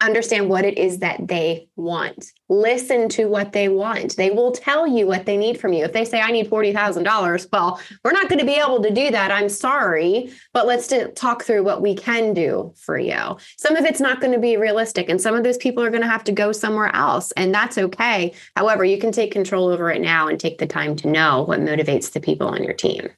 understand 0.00 0.48
what 0.48 0.64
it 0.64 0.78
is 0.78 0.98
that 1.00 1.26
they 1.26 1.68
want. 1.76 2.32
Listen 2.48 3.08
to 3.08 3.26
what 3.26 3.52
they 3.52 3.68
want. 3.68 4.16
They 4.16 4.30
will 4.30 4.52
tell 4.52 4.86
you 4.86 5.06
what 5.06 5.26
they 5.26 5.36
need 5.36 5.60
from 5.60 5.72
you. 5.72 5.84
If 5.84 5.92
they 5.92 6.04
say, 6.04 6.20
I 6.20 6.30
need 6.30 6.48
$40,000, 6.48 7.48
well, 7.52 7.80
we're 8.04 8.12
not 8.12 8.28
going 8.28 8.38
to 8.38 8.46
be 8.46 8.54
able 8.54 8.82
to 8.82 8.90
do 8.90 9.10
that. 9.10 9.30
I'm 9.30 9.48
sorry, 9.48 10.32
but 10.52 10.66
let's 10.66 10.92
talk 11.16 11.42
through 11.42 11.64
what 11.64 11.82
we 11.82 11.94
can 11.94 12.32
do 12.32 12.72
for 12.76 12.98
you. 12.98 13.36
Some 13.56 13.76
of 13.76 13.84
it's 13.84 14.00
not 14.00 14.20
going 14.20 14.32
to 14.32 14.38
be 14.38 14.56
realistic, 14.56 15.08
and 15.08 15.20
some 15.20 15.34
of 15.34 15.44
those 15.44 15.58
people 15.58 15.82
are 15.82 15.90
going 15.90 16.02
to 16.02 16.08
have 16.08 16.24
to 16.24 16.32
go 16.32 16.52
somewhere 16.52 16.94
else, 16.94 17.32
and 17.32 17.52
that's 17.52 17.76
okay. 17.76 18.32
However, 18.56 18.84
you 18.84 18.98
can 18.98 19.12
take 19.12 19.32
control 19.32 19.68
over 19.68 19.90
it 19.90 20.00
now 20.00 20.28
and 20.28 20.38
take 20.38 20.58
the 20.58 20.66
time 20.66 20.94
to 20.96 21.08
know 21.08 21.42
what 21.42 21.60
motivates 21.60 22.12
the 22.12 22.20
people 22.20 22.46
on 22.48 22.62
your 22.62 22.74
team. 22.74 23.08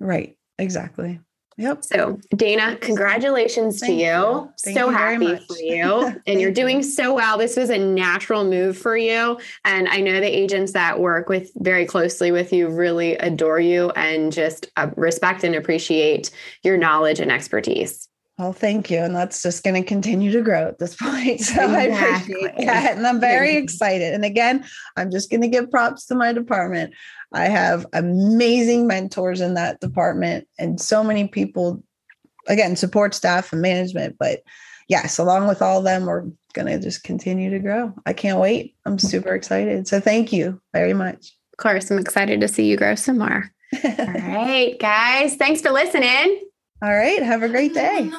Right. 0.00 0.36
Exactly. 0.58 1.20
Yep. 1.56 1.84
So, 1.84 2.18
Dana, 2.34 2.76
congratulations 2.76 3.78
Thank 3.80 3.92
to 3.92 3.96
you. 3.96 4.06
you. 4.06 4.52
so 4.56 4.88
you 4.88 4.88
happy 4.90 5.36
for 5.46 5.56
you. 5.58 6.20
and 6.26 6.40
you're 6.40 6.50
doing 6.62 6.82
so 6.82 7.14
well. 7.14 7.38
This 7.38 7.56
was 7.56 7.70
a 7.70 7.78
natural 7.78 8.44
move 8.44 8.76
for 8.76 8.96
you. 8.96 9.38
And 9.64 9.88
I 9.88 10.00
know 10.00 10.20
the 10.20 10.26
agents 10.26 10.72
that 10.72 10.98
work 10.98 11.28
with 11.28 11.50
very 11.56 11.86
closely 11.86 12.32
with 12.32 12.52
you 12.52 12.68
really 12.68 13.16
adore 13.16 13.60
you 13.60 13.90
and 13.90 14.32
just 14.32 14.70
uh, 14.76 14.90
respect 14.96 15.44
and 15.44 15.54
appreciate 15.54 16.30
your 16.62 16.76
knowledge 16.76 17.20
and 17.20 17.30
expertise. 17.30 18.08
Well, 18.38 18.52
thank 18.52 18.90
you. 18.90 18.98
And 18.98 19.14
that's 19.14 19.42
just 19.42 19.62
going 19.62 19.80
to 19.80 19.86
continue 19.86 20.32
to 20.32 20.42
grow 20.42 20.66
at 20.66 20.78
this 20.78 20.96
point. 21.00 21.40
So 21.40 21.52
exactly. 21.54 22.34
I 22.34 22.48
appreciate 22.48 22.66
that. 22.66 22.96
And 22.96 23.06
I'm 23.06 23.20
very 23.20 23.56
excited. 23.56 24.12
And 24.12 24.24
again, 24.24 24.64
I'm 24.96 25.10
just 25.10 25.30
going 25.30 25.42
to 25.42 25.48
give 25.48 25.70
props 25.70 26.06
to 26.06 26.14
my 26.14 26.32
department. 26.32 26.94
I 27.34 27.46
have 27.46 27.86
amazing 27.92 28.86
mentors 28.86 29.40
in 29.40 29.54
that 29.54 29.80
department 29.80 30.46
and 30.58 30.80
so 30.80 31.02
many 31.02 31.28
people, 31.28 31.82
again, 32.46 32.76
support 32.76 33.14
staff 33.14 33.52
and 33.52 33.60
management. 33.60 34.16
But 34.18 34.42
yes, 34.88 35.18
along 35.18 35.48
with 35.48 35.60
all 35.60 35.78
of 35.78 35.84
them, 35.84 36.06
we're 36.06 36.26
going 36.52 36.68
to 36.68 36.78
just 36.78 37.02
continue 37.02 37.50
to 37.50 37.58
grow. 37.58 37.92
I 38.06 38.12
can't 38.12 38.38
wait. 38.38 38.76
I'm 38.86 38.98
super 38.98 39.34
excited. 39.34 39.88
So 39.88 40.00
thank 40.00 40.32
you 40.32 40.60
very 40.72 40.94
much. 40.94 41.32
Of 41.52 41.58
course, 41.58 41.90
I'm 41.90 41.98
excited 41.98 42.40
to 42.40 42.48
see 42.48 42.66
you 42.66 42.76
grow 42.76 42.94
some 42.94 43.18
more. 43.18 43.50
all 43.84 44.06
right, 44.06 44.76
guys. 44.78 45.36
Thanks 45.36 45.60
for 45.60 45.70
listening. 45.70 46.42
All 46.82 46.94
right. 46.94 47.22
Have 47.22 47.42
a 47.42 47.48
great 47.48 47.74
day. 47.74 48.10